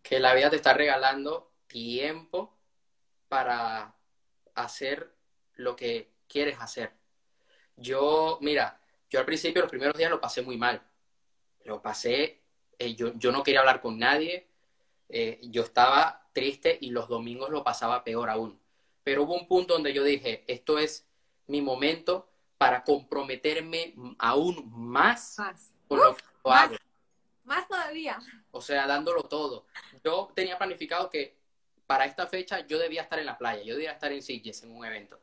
Que 0.03 0.21
la 0.21 0.35
vida 0.35 0.49
te 0.49 0.57
está 0.57 0.73
regalando 0.73 1.53
tiempo 1.67 2.57
para 3.29 3.95
hacer 4.55 5.15
lo 5.55 5.77
que 5.77 6.13
quieres 6.29 6.59
hacer. 6.61 6.93
Yo, 7.77 8.39
mira, 8.41 8.81
yo 9.11 9.21
al 9.21 9.27
principio, 9.27 9.63
los 9.63 9.71
primeros 9.71 9.97
días 9.97 10.11
lo 10.11 10.21
pasé 10.21 10.43
muy 10.43 10.57
mal. 10.57 10.83
Lo 11.65 11.83
pasé, 11.83 12.43
eh, 12.79 12.95
yo, 12.95 13.13
yo, 13.15 13.33
no 13.33 13.43
quería 13.43 13.61
hablar 13.61 13.81
con 13.81 13.99
nadie, 13.99 14.49
eh, 15.09 15.41
yo 15.43 15.63
estaba 15.63 16.29
triste 16.33 16.79
y 16.81 16.91
los 16.91 17.09
domingos 17.09 17.51
lo 17.51 17.65
pasaba 17.65 18.05
peor 18.05 18.31
aún. 18.31 18.61
Pero 19.03 19.23
hubo 19.23 19.35
un 19.35 19.49
punto 19.49 19.75
donde 19.75 19.93
yo 19.93 20.05
dije, 20.05 20.45
esto 20.47 20.79
es 20.79 21.07
mi 21.47 21.63
momento 21.63 22.29
para 22.59 22.85
comprometerme 22.85 23.95
aún 24.19 24.71
más, 24.71 25.37
con 25.87 25.99
lo 25.99 26.15
que 26.17 26.23
hago. 26.45 26.77
Más 27.45 27.67
todavía. 27.67 28.19
O 28.51 28.61
sea, 28.61 28.87
dándolo 28.87 29.23
todo. 29.23 29.67
Yo 30.05 30.31
tenía 30.35 30.59
planificado 30.59 31.09
que 31.09 31.39
para 31.87 32.05
esta 32.05 32.27
fecha 32.27 32.61
yo 32.67 32.79
debía 32.79 33.03
estar 33.03 33.19
en 33.19 33.25
la 33.25 33.39
playa, 33.39 33.63
yo 33.63 33.75
debía 33.75 33.93
estar 33.93 34.13
en 34.13 34.23
Sitges 34.23 34.63
en 34.63 34.77
un 34.77 34.85
evento. 34.85 35.19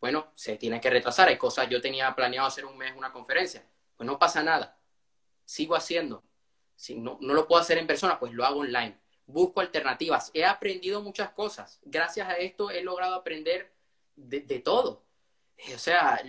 Bueno, 0.00 0.30
se 0.34 0.56
tiene 0.56 0.80
que 0.80 0.90
retrasar, 0.90 1.28
hay 1.28 1.36
cosas, 1.36 1.68
yo 1.68 1.80
tenía 1.80 2.14
planeado 2.14 2.46
hacer 2.46 2.64
un 2.64 2.78
mes 2.78 2.94
una 2.96 3.12
conferencia, 3.12 3.64
pues 3.96 4.06
no 4.06 4.16
pasa 4.16 4.44
nada, 4.44 4.78
sigo 5.44 5.74
haciendo. 5.74 6.22
Si 6.78 6.94
no, 6.94 7.18
no 7.20 7.34
lo 7.34 7.48
puedo 7.48 7.60
hacer 7.60 7.76
en 7.78 7.86
persona, 7.86 8.18
pues 8.18 8.32
lo 8.32 8.44
hago 8.44 8.60
online. 8.60 8.96
Busco 9.26 9.60
alternativas. 9.60 10.30
He 10.32 10.44
aprendido 10.44 11.02
muchas 11.02 11.30
cosas. 11.30 11.80
Gracias 11.82 12.28
a 12.28 12.34
esto 12.34 12.70
he 12.70 12.82
logrado 12.82 13.14
aprender 13.14 13.72
de, 14.14 14.40
de 14.40 14.60
todo. 14.60 15.04
O 15.74 15.78
sea, 15.78 16.22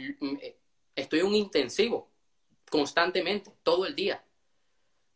estoy 0.96 1.20
en 1.20 1.26
un 1.28 1.36
intensivo 1.36 2.10
constantemente, 2.70 3.52
todo 3.64 3.86
el 3.86 3.96
día. 3.96 4.24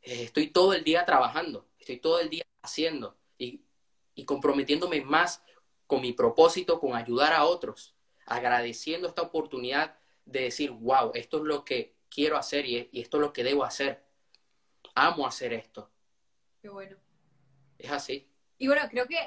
Estoy 0.02 0.48
todo 0.48 0.74
el 0.74 0.84
día 0.84 1.06
trabajando, 1.06 1.66
estoy 1.80 1.98
todo 1.98 2.20
el 2.20 2.30
día 2.30 2.44
haciendo 2.62 3.18
y, 3.38 3.64
comprometiéndome 4.26 5.02
más 5.02 5.42
con 5.88 6.02
mi 6.02 6.14
propósito, 6.14 6.80
con 6.80 6.96
ayudar 6.96 7.34
a 7.34 7.46
otros, 7.46 7.96
agradeciendo 8.26 9.08
esta 9.08 9.22
oportunidad 9.22 9.98
de 10.26 10.42
decir, 10.42 10.72
wow, 10.72 11.12
esto 11.14 11.38
es 11.38 11.44
lo 11.44 11.64
que 11.64 11.96
quiero 12.10 12.38
hacer 12.38 12.66
y, 12.66 12.90
esto 12.94 13.18
es 13.18 13.22
lo 13.22 13.34
que 13.34 13.44
debo 13.44 13.64
hacer. 13.64 14.03
Amo 14.96 15.26
hacer 15.26 15.54
esto. 15.54 15.90
Qué 16.62 16.70
bueno. 16.70 16.98
Es 17.78 17.92
así. 17.92 18.30
Y 18.58 18.68
bueno, 18.68 18.84
creo 18.90 19.08
que, 19.08 19.18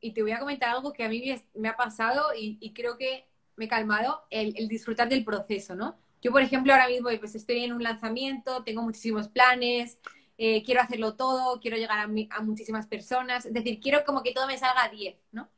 y 0.00 0.12
te 0.12 0.22
voy 0.22 0.32
a 0.32 0.38
comentar 0.38 0.70
algo 0.70 0.92
que 0.92 1.04
a 1.04 1.08
mí 1.08 1.34
me 1.54 1.68
ha 1.68 1.76
pasado 1.76 2.26
y, 2.36 2.72
creo 2.72 2.96
que 2.96 3.26
me 3.56 3.64
he 3.64 3.68
calmado, 3.68 4.24
el, 4.30 4.54
el, 4.56 4.68
disfrutar 4.68 5.08
del 5.08 5.24
proceso, 5.24 5.74
¿no? 5.74 5.98
Yo, 6.22 6.30
por 6.30 6.42
ejemplo, 6.42 6.72
ahora 6.72 6.88
mismo 6.88 7.08
pues 7.18 7.34
estoy 7.34 7.64
en 7.64 7.72
un 7.72 7.82
lanzamiento, 7.82 8.62
tengo 8.64 8.82
muchísimos 8.82 9.28
planes, 9.28 9.98
eh, 10.38 10.62
quiero 10.62 10.82
hacerlo 10.82 11.14
todo, 11.14 11.60
quiero 11.60 11.76
llegar 11.78 11.98
a, 11.98 12.02
a, 12.02 12.42
muchísimas 12.42 12.86
personas, 12.86 13.46
es 13.46 13.54
decir, 13.54 13.80
quiero 13.80 14.04
como 14.04 14.22
que 14.22 14.32
todo 14.32 14.46
me 14.46 14.58
salga 14.58 14.84
a 14.84 14.88
10, 14.88 15.16
¿no? 15.32 15.48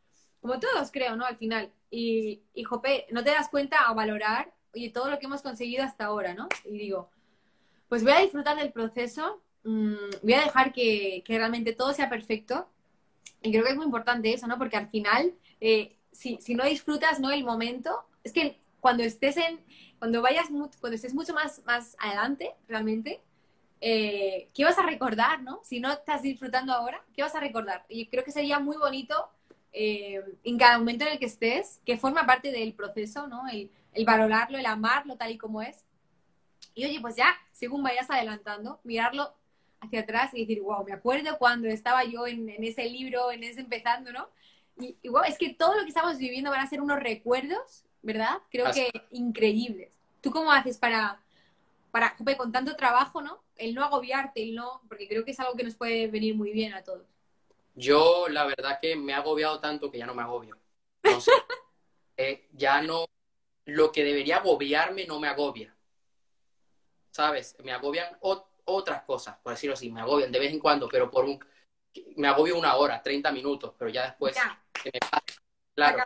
Como 0.41 0.61
todos 0.61 0.91
creo, 0.93 1.17
¿no? 1.17 1.27
Al 1.27 1.37
final. 1.37 1.73
Y, 1.91 2.43
y 2.55 2.65
Jope, 2.65 3.07
no 3.11 3.25
te 3.25 3.31
das 3.31 3.49
cuenta 3.49 3.81
a 3.83 3.93
valorar, 3.93 4.55
oye, 4.75 4.91
todo 4.91 5.11
lo 5.11 5.19
que 5.19 5.27
hemos 5.27 5.43
conseguido 5.43 5.83
hasta 5.83 6.07
ahora, 6.07 6.35
¿no? 6.35 6.49
Y 6.65 6.79
digo, 6.79 7.11
pues 7.89 8.05
voy 8.05 8.13
a 8.13 8.21
disfrutar 8.21 8.57
del 8.57 8.73
proceso, 8.73 9.43
mmm, 9.69 10.11
voy 10.23 10.33
a 10.35 10.45
dejar 10.45 10.73
que, 10.73 11.23
que, 11.25 11.37
realmente 11.39 11.73
todo 11.75 11.93
sea 11.93 12.09
perfecto. 12.09 12.69
Y 13.43 13.53
creo 13.53 13.65
que 13.65 13.71
es 13.71 13.77
muy 13.77 13.87
importante 13.87 14.33
eso, 14.33 14.47
¿no? 14.47 14.59
Porque 14.59 14.77
al 14.77 14.89
final, 14.89 15.35
eh, 15.61 15.97
si, 16.13 16.39
si, 16.41 16.55
no 16.55 16.65
disfrutas, 16.65 17.21
¿no? 17.21 17.31
El 17.31 17.45
momento, 17.45 18.05
es 18.25 18.33
que 18.33 18.59
cuando 18.81 19.03
estés 19.03 19.37
en, 19.37 19.61
cuando 19.99 20.23
vayas, 20.23 20.47
cuando 20.81 20.97
estés 20.97 21.15
mucho 21.15 21.35
más, 21.35 21.63
más 21.67 21.97
adelante, 22.01 22.55
realmente, 22.69 23.21
eh, 23.81 24.49
¿qué 24.55 24.65
vas 24.65 24.79
a 24.79 24.87
recordar, 24.87 25.43
no? 25.43 25.61
Si 25.63 25.81
no 25.81 25.93
estás 25.93 26.23
disfrutando 26.23 26.73
ahora, 26.73 27.05
¿qué 27.15 27.23
vas 27.23 27.35
a 27.35 27.41
recordar? 27.41 27.85
Y 27.89 28.07
creo 28.07 28.25
que 28.25 28.33
sería 28.33 28.59
muy 28.59 28.77
bonito 28.77 29.31
eh, 29.73 30.21
en 30.45 30.59
cada 30.59 30.79
momento 30.79 31.05
en 31.05 31.13
el 31.13 31.19
que 31.19 31.27
estés, 31.27 31.81
que 31.85 31.97
forma 31.97 32.27
parte 32.27 32.51
del 32.51 32.73
proceso, 32.75 33.29
¿no? 33.29 33.47
El, 33.49 33.71
el 33.93 34.05
valorarlo, 34.05 34.59
el 34.59 34.67
amarlo 34.67 35.17
tal 35.17 35.31
y 35.31 35.39
como 35.39 35.63
es. 35.63 35.85
Y 36.75 36.85
oye, 36.85 37.01
pues 37.01 37.17
ya, 37.17 37.37
según 37.53 37.83
vayas 37.83 38.11
adelantando, 38.11 38.81
mirarlo 38.85 39.38
hacia 39.81 40.01
atrás 40.01 40.31
y 40.35 40.41
decir, 40.41 40.61
wow, 40.63 40.85
me 40.85 40.93
acuerdo 40.93 41.39
cuando 41.39 41.69
estaba 41.69 42.05
yo 42.05 42.27
en, 42.27 42.49
en 42.49 42.65
ese 42.65 42.89
libro, 42.89 43.31
en 43.31 43.45
ese 43.45 43.61
empezando, 43.61 44.13
¿no? 44.13 44.29
Y, 44.79 44.97
y, 45.03 45.09
wow, 45.09 45.23
es 45.27 45.39
que 45.39 45.55
todo 45.55 45.75
lo 45.77 45.83
que 45.83 45.89
estamos 45.89 46.19
viviendo 46.19 46.51
van 46.51 46.61
a 46.61 46.69
ser 46.69 46.81
unos 46.81 47.01
recuerdos, 47.01 47.85
¿verdad? 48.03 48.39
Creo 48.51 48.67
Así. 48.67 48.85
que 48.91 49.03
increíbles. 49.11 49.93
¿Tú 50.21 50.31
cómo 50.31 50.53
haces 50.53 50.79
para, 50.79 51.21
para, 51.91 52.17
con 52.37 52.53
tanto 52.53 52.77
trabajo, 52.77 53.23
¿no? 53.23 53.43
El 53.57 53.75
no 53.75 53.85
agobiarte, 53.85 54.43
el 54.43 54.55
no, 54.55 54.83
porque 54.89 55.09
creo 55.09 55.25
que 55.25 55.33
es 55.33 55.41
algo 55.41 55.55
que 55.55 55.65
nos 55.65 55.75
puede 55.75 56.07
venir 56.09 56.35
muy 56.35 56.53
bien 56.53 56.75
a 56.75 56.83
todos. 56.83 57.07
Yo, 57.75 58.29
la 58.29 58.45
verdad 58.45 58.79
que 58.81 58.97
me 58.97 59.13
he 59.13 59.15
agobiado 59.15 59.61
tanto 59.61 59.91
que 59.91 59.99
ya 59.99 60.07
no 60.07 60.15
me 60.15 60.23
agobio. 60.23 60.57
Sé, 61.21 61.31
eh, 62.17 62.49
ya 62.53 62.83
no, 62.83 63.07
lo 63.65 63.93
que 63.93 64.05
debería 64.05 64.39
agobiarme 64.39 65.07
no 65.07 65.21
me 65.21 65.29
agobia. 65.29 65.75
¿Sabes? 67.11 67.57
Me 67.65 67.73
agobian 67.73 68.17
otras 68.69 69.03
cosas, 69.03 69.37
por 69.43 69.53
decirlo 69.53 69.75
así, 69.75 69.91
me 69.91 70.01
agobian 70.01 70.33
de 70.33 70.39
vez 70.39 70.53
en 70.53 70.59
cuando, 70.59 70.89
pero 70.89 71.11
por 71.11 71.25
un, 71.25 71.39
me 72.17 72.29
agobio 72.29 72.59
una 72.59 72.77
hora, 72.77 73.03
30 73.03 73.33
minutos, 73.33 73.75
pero 73.79 73.91
ya 73.91 74.05
después 74.05 74.37
ya. 74.37 74.63
se 74.83 74.91
me 74.93 75.01
pasa. 75.01 75.43
Claro, 75.75 76.05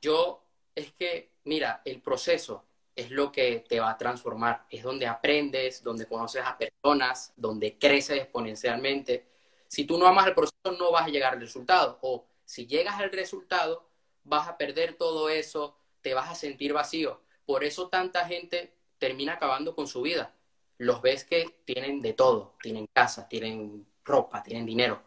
yo, 0.00 0.44
es 0.74 0.92
que, 0.92 1.32
mira, 1.44 1.82
el 1.84 2.00
proceso, 2.00 2.64
es 2.96 3.10
lo 3.10 3.32
que 3.32 3.64
te 3.68 3.80
va 3.80 3.90
a 3.90 3.98
transformar. 3.98 4.66
Es 4.70 4.82
donde 4.82 5.06
aprendes, 5.06 5.82
donde 5.82 6.06
conoces 6.06 6.42
a 6.44 6.56
personas, 6.56 7.32
donde 7.36 7.78
creces 7.78 8.18
exponencialmente. 8.18 9.26
Si 9.66 9.84
tú 9.84 9.98
no 9.98 10.06
amas 10.06 10.26
el 10.26 10.34
proceso, 10.34 10.72
no 10.78 10.92
vas 10.92 11.06
a 11.06 11.10
llegar 11.10 11.34
al 11.34 11.40
resultado. 11.40 11.98
O 12.02 12.26
si 12.44 12.66
llegas 12.66 13.00
al 13.00 13.10
resultado, 13.10 13.88
vas 14.22 14.48
a 14.48 14.56
perder 14.56 14.94
todo 14.94 15.28
eso, 15.28 15.76
te 16.02 16.14
vas 16.14 16.30
a 16.30 16.34
sentir 16.34 16.72
vacío. 16.72 17.20
Por 17.46 17.64
eso 17.64 17.88
tanta 17.88 18.26
gente 18.26 18.74
termina 18.98 19.34
acabando 19.34 19.74
con 19.74 19.86
su 19.86 20.02
vida. 20.02 20.34
Los 20.78 21.02
ves 21.02 21.24
que 21.24 21.60
tienen 21.64 22.00
de 22.00 22.12
todo, 22.12 22.56
tienen 22.62 22.86
casa, 22.92 23.28
tienen 23.28 23.86
ropa, 24.04 24.42
tienen 24.42 24.66
dinero 24.66 25.02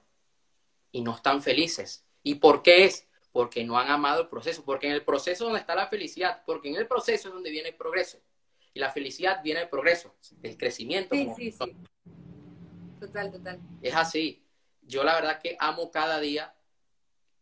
y 0.91 1.01
no 1.01 1.15
están 1.15 1.41
felices. 1.41 2.05
¿Y 2.23 2.35
por 2.35 2.63
qué 2.63 2.85
es? 2.85 3.07
porque 3.37 3.63
no 3.63 3.77
han 3.77 3.91
amado 3.91 4.21
el 4.21 4.29
proceso, 4.29 4.65
porque 4.65 4.87
en 4.87 4.93
el 4.93 5.03
proceso 5.03 5.43
es 5.43 5.47
donde 5.47 5.59
está 5.59 5.75
la 5.75 5.85
felicidad, 5.85 6.41
porque 6.43 6.69
en 6.69 6.75
el 6.75 6.87
proceso 6.87 7.27
es 7.27 7.33
donde 7.35 7.51
viene 7.51 7.69
el 7.69 7.75
progreso. 7.75 8.17
Y 8.73 8.79
la 8.79 8.89
felicidad 8.89 9.43
viene 9.43 9.59
del 9.59 9.69
progreso, 9.69 10.15
del 10.37 10.57
crecimiento. 10.57 11.13
Sí, 11.13 11.29
sí, 11.37 11.51
sí. 11.51 11.75
Total, 12.99 13.31
total. 13.31 13.59
Es 13.83 13.93
así. 13.93 14.43
Yo 14.81 15.03
la 15.03 15.13
verdad 15.13 15.39
que 15.39 15.55
amo 15.59 15.91
cada 15.91 16.19
día. 16.19 16.55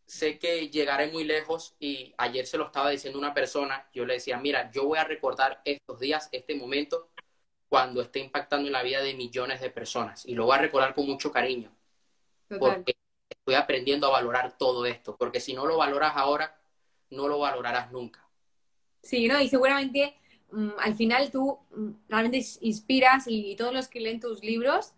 Sé 0.06 0.38
que 0.38 0.70
llegaré 0.70 1.10
muy 1.14 1.24
lejos 1.24 1.78
y 1.80 2.14
ayer 2.18 2.46
se 2.46 2.58
lo 2.58 2.66
estaba 2.66 2.90
diciendo 2.90 3.18
una 3.18 3.34
persona, 3.34 3.88
yo 3.94 4.06
le 4.06 4.16
decía, 4.16 4.38
mira, 4.38 4.70
yo 4.72 4.84
voy 4.86 5.00
a 5.00 5.06
recordar 5.06 5.62
estos 5.64 5.98
días, 6.02 6.28
este 6.34 6.56
momento, 6.56 7.10
cuando 7.70 8.02
esté 8.02 8.20
impactando 8.20 8.68
en 8.68 8.74
la 8.74 8.84
vida 8.84 9.02
de 9.02 9.14
millones 9.14 9.62
de 9.62 9.70
personas. 9.70 10.26
Y 10.26 10.36
lo 10.36 10.46
voy 10.46 10.56
a 10.56 10.62
recordar 10.62 10.94
con 10.94 11.06
mucho 11.06 11.32
cariño. 11.32 11.72
Total. 12.48 12.60
Porque 12.60 12.96
estoy 13.30 13.56
aprendiendo 13.56 14.08
a 14.08 14.12
valorar 14.12 14.58
todo 14.58 14.86
esto, 14.86 15.16
porque 15.18 15.40
si 15.40 15.54
no 15.54 15.66
lo 15.66 15.78
valoras 15.78 16.14
ahora, 16.16 16.58
no 17.10 17.28
lo 17.28 17.40
valorarás 17.40 17.92
nunca. 17.92 18.26
Sí, 19.02 19.28
¿no? 19.28 19.40
Y 19.40 19.50
seguramente 19.50 20.16
mmm, 20.52 20.70
al 20.80 20.96
final 20.96 21.32
tú 21.32 21.60
mmm, 21.72 21.92
realmente 22.10 22.44
inspiras 22.62 23.28
y, 23.28 23.52
y, 23.52 23.56
todos 23.56 23.74
los 23.74 23.88
que 23.88 24.00
leen 24.00 24.20
tus 24.20 24.44
libros, 24.44 24.94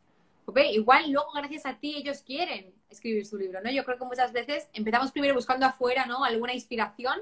okay, 0.45 0.73
igual 0.75 1.11
luego 1.11 1.31
gracias 1.33 1.65
a 1.65 1.79
ti 1.79 1.95
ellos 1.97 2.21
quieren 2.21 2.73
escribir 2.89 3.25
su 3.25 3.37
libro, 3.37 3.61
¿no? 3.61 3.69
Yo 3.69 3.83
creo 3.83 3.97
que 3.97 4.05
muchas 4.05 4.31
veces 4.31 4.69
empezamos 4.73 5.11
primero 5.11 5.33
buscando 5.33 5.65
afuera, 5.65 6.05
¿no? 6.05 6.23
Alguna 6.23 6.53
inspiración, 6.53 7.19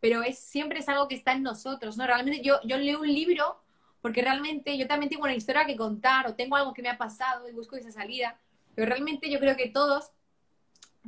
pero 0.00 0.22
es 0.22 0.38
siempre 0.38 0.80
es 0.80 0.88
algo 0.88 1.08
que 1.08 1.14
está 1.14 1.32
en 1.32 1.42
nosotros, 1.42 1.96
¿no? 1.96 2.06
Realmente 2.06 2.42
yo, 2.42 2.60
yo 2.64 2.78
leo 2.78 3.00
un 3.00 3.12
libro 3.12 3.60
porque 4.02 4.20
realmente 4.20 4.76
yo 4.76 4.86
también 4.86 5.08
tengo 5.08 5.22
una 5.22 5.34
historia 5.34 5.64
que 5.64 5.76
contar 5.76 6.26
o 6.26 6.34
tengo 6.34 6.56
algo 6.56 6.74
que 6.74 6.82
me 6.82 6.90
ha 6.90 6.98
pasado 6.98 7.48
y 7.48 7.52
busco 7.52 7.76
esa 7.76 7.90
salida, 7.90 8.36
pero 8.74 8.88
realmente 8.88 9.30
yo 9.30 9.38
creo 9.38 9.56
que 9.56 9.68
todos 9.68 10.10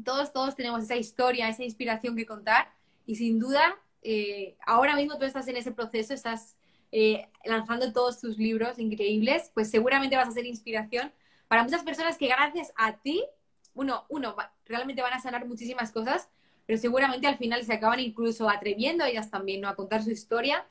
todos, 0.02 0.32
todos 0.32 0.56
tenemos 0.56 0.82
esa 0.82 0.96
historia, 0.96 1.48
esa 1.48 1.62
inspiración 1.62 2.16
que 2.16 2.26
contar 2.26 2.68
y 3.06 3.16
sin 3.16 3.38
duda, 3.38 3.76
eh, 4.02 4.56
ahora 4.66 4.96
mismo 4.96 5.18
tú 5.18 5.24
estás 5.24 5.46
en 5.48 5.56
ese 5.56 5.72
proceso, 5.72 6.14
estás 6.14 6.56
eh, 6.90 7.28
lanzando 7.44 7.92
todos 7.92 8.20
tus 8.20 8.38
libros 8.38 8.78
increíbles, 8.78 9.50
pues 9.54 9.70
seguramente 9.70 10.16
vas 10.16 10.28
a 10.28 10.32
ser 10.32 10.46
inspiración 10.46 11.12
para 11.48 11.62
muchas 11.62 11.82
personas 11.82 12.16
que 12.16 12.28
gracias 12.28 12.72
a 12.76 12.96
ti, 12.96 13.24
uno, 13.74 14.04
uno, 14.08 14.34
realmente 14.66 15.02
van 15.02 15.12
a 15.12 15.20
sanar 15.20 15.46
muchísimas 15.46 15.92
cosas, 15.92 16.28
pero 16.66 16.78
seguramente 16.78 17.26
al 17.26 17.36
final 17.36 17.62
se 17.64 17.74
acaban 17.74 18.00
incluso 18.00 18.48
atreviendo 18.48 19.04
ellas 19.04 19.30
también, 19.30 19.60
¿no? 19.60 19.68
A 19.68 19.76
contar 19.76 20.02
su 20.02 20.10
historia 20.10 20.66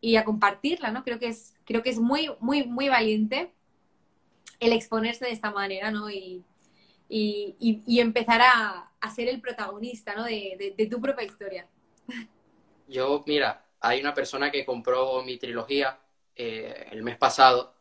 y 0.00 0.16
a 0.16 0.24
compartirla, 0.24 0.90
¿no? 0.90 1.04
Creo 1.04 1.18
que 1.18 1.28
es, 1.28 1.54
creo 1.64 1.82
que 1.82 1.90
es 1.90 1.98
muy, 1.98 2.30
muy, 2.40 2.64
muy 2.64 2.88
valiente 2.88 3.52
el 4.60 4.72
exponerse 4.72 5.24
de 5.24 5.32
esta 5.32 5.50
manera, 5.50 5.90
¿no? 5.90 6.10
Y, 6.10 6.44
y, 7.08 7.56
y, 7.86 8.00
empezar 8.00 8.40
a, 8.40 8.90
a, 9.00 9.10
ser 9.14 9.28
el 9.28 9.40
protagonista 9.40 10.14
¿no? 10.14 10.24
de, 10.24 10.56
de, 10.58 10.74
de, 10.76 10.86
tu 10.86 11.00
propia 11.00 11.24
historia. 11.24 11.68
Yo, 12.88 13.22
mira, 13.26 13.64
hay 13.80 14.00
una 14.00 14.14
persona 14.14 14.50
que 14.50 14.64
compró 14.64 15.22
mi 15.22 15.38
trilogía 15.38 16.00
eh, 16.34 16.88
el 16.90 17.02
mes 17.02 17.16
pasado 17.16 17.74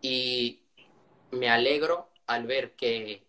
y 0.00 0.62
me 1.32 1.50
alegro 1.50 2.10
al 2.26 2.46
ver 2.46 2.76
que 2.76 3.26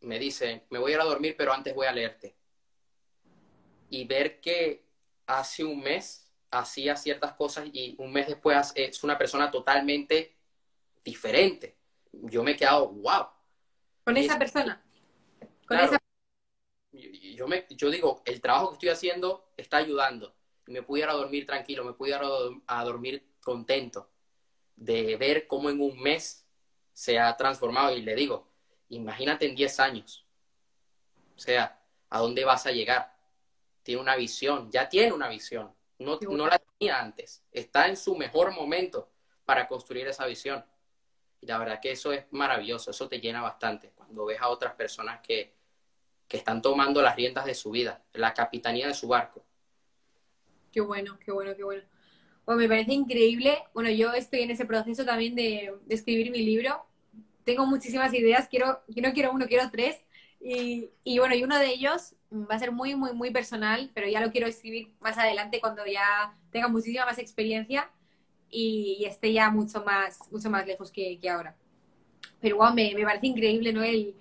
me 0.00 0.18
dice, 0.18 0.64
me 0.70 0.78
voy 0.78 0.92
a 0.92 0.94
ir 0.96 1.00
a 1.00 1.04
dormir, 1.04 1.34
pero 1.38 1.52
antes 1.52 1.74
voy 1.74 1.86
a 1.86 1.92
leerte. 1.92 2.34
Y 3.88 4.04
ver 4.04 4.40
que 4.40 4.84
hace 5.26 5.64
un 5.64 5.80
mes 5.80 6.31
hacía 6.52 6.96
ciertas 6.96 7.32
cosas 7.32 7.68
y 7.72 7.96
un 7.98 8.12
mes 8.12 8.28
después 8.28 8.72
es 8.76 9.02
una 9.02 9.18
persona 9.18 9.50
totalmente 9.50 10.36
diferente. 11.02 11.76
Yo 12.12 12.44
me 12.44 12.52
he 12.52 12.56
quedado, 12.56 12.88
wow, 12.90 13.26
con 14.04 14.16
esa 14.16 14.38
persona. 14.38 14.82
Con 15.66 15.78
claro, 15.78 15.84
esa... 15.86 15.98
Yo, 17.34 17.48
me, 17.48 17.66
yo 17.70 17.90
digo, 17.90 18.22
el 18.26 18.40
trabajo 18.40 18.68
que 18.68 18.74
estoy 18.74 18.88
haciendo 18.90 19.52
está 19.56 19.78
ayudando. 19.78 20.34
Me 20.66 20.82
pudiera 20.82 21.12
dormir 21.12 21.46
tranquilo, 21.46 21.84
me 21.84 21.94
pudiera 21.94 22.20
a 22.66 22.84
dormir 22.84 23.26
contento 23.40 24.10
de 24.76 25.16
ver 25.16 25.46
cómo 25.46 25.70
en 25.70 25.80
un 25.80 25.98
mes 26.00 26.46
se 26.92 27.18
ha 27.18 27.34
transformado. 27.36 27.96
Y 27.96 28.02
le 28.02 28.14
digo, 28.14 28.48
imagínate 28.88 29.46
en 29.46 29.54
10 29.54 29.80
años. 29.80 30.26
O 31.34 31.38
sea, 31.38 31.80
¿a 32.10 32.18
dónde 32.18 32.44
vas 32.44 32.66
a 32.66 32.72
llegar? 32.72 33.16
Tiene 33.82 34.00
una 34.00 34.16
visión, 34.16 34.70
ya 34.70 34.88
tiene 34.88 35.12
una 35.12 35.28
visión. 35.28 35.72
No, 36.02 36.18
no 36.20 36.46
la 36.46 36.58
tenía 36.58 37.00
antes. 37.00 37.42
Está 37.50 37.88
en 37.88 37.96
su 37.96 38.16
mejor 38.16 38.52
momento 38.52 39.10
para 39.44 39.66
construir 39.66 40.06
esa 40.06 40.26
visión. 40.26 40.64
Y 41.40 41.46
la 41.46 41.58
verdad 41.58 41.80
que 41.80 41.90
eso 41.90 42.12
es 42.12 42.24
maravilloso, 42.30 42.90
eso 42.90 43.08
te 43.08 43.20
llena 43.20 43.42
bastante 43.42 43.90
cuando 43.96 44.24
ves 44.26 44.40
a 44.40 44.48
otras 44.48 44.74
personas 44.74 45.20
que, 45.20 45.54
que 46.28 46.36
están 46.36 46.62
tomando 46.62 47.02
las 47.02 47.16
riendas 47.16 47.44
de 47.44 47.54
su 47.54 47.70
vida, 47.70 48.02
la 48.12 48.32
capitanía 48.32 48.86
de 48.86 48.94
su 48.94 49.08
barco. 49.08 49.44
Qué 50.70 50.80
bueno, 50.80 51.18
qué 51.24 51.32
bueno, 51.32 51.54
qué 51.56 51.64
bueno. 51.64 51.82
Bueno, 52.46 52.60
me 52.60 52.68
parece 52.68 52.92
increíble. 52.92 53.58
Bueno, 53.74 53.90
yo 53.90 54.12
estoy 54.12 54.42
en 54.42 54.50
ese 54.50 54.64
proceso 54.64 55.04
también 55.04 55.34
de, 55.34 55.74
de 55.84 55.94
escribir 55.94 56.30
mi 56.30 56.42
libro. 56.42 56.86
Tengo 57.44 57.66
muchísimas 57.66 58.14
ideas, 58.14 58.48
quiero, 58.48 58.82
yo 58.88 59.02
no 59.02 59.12
quiero 59.12 59.32
uno, 59.32 59.46
quiero 59.46 59.68
tres. 59.70 59.96
Y, 60.40 60.90
y, 61.04 61.18
bueno, 61.18 61.34
y 61.34 61.44
uno 61.44 61.58
de 61.58 61.66
ellos 61.66 62.14
va 62.32 62.54
a 62.54 62.58
ser 62.58 62.72
muy, 62.72 62.94
muy, 62.94 63.12
muy 63.12 63.30
personal, 63.30 63.90
pero 63.94 64.08
ya 64.08 64.20
lo 64.20 64.30
quiero 64.30 64.46
escribir 64.46 64.92
más 65.00 65.18
adelante 65.18 65.60
cuando 65.60 65.84
ya 65.86 66.34
tenga 66.50 66.68
muchísima 66.68 67.04
más 67.04 67.18
experiencia 67.18 67.90
y, 68.50 68.96
y 69.00 69.04
esté 69.04 69.32
ya 69.32 69.50
mucho 69.50 69.84
más, 69.84 70.18
mucho 70.30 70.50
más 70.50 70.66
lejos 70.66 70.90
que, 70.90 71.18
que 71.20 71.30
ahora. 71.30 71.56
Pero 72.40 72.56
wow, 72.56 72.72
me, 72.74 72.94
me, 72.94 73.04
parece 73.04 73.26
increíble, 73.26 73.72
¿no? 73.72 73.82
El, 73.82 74.16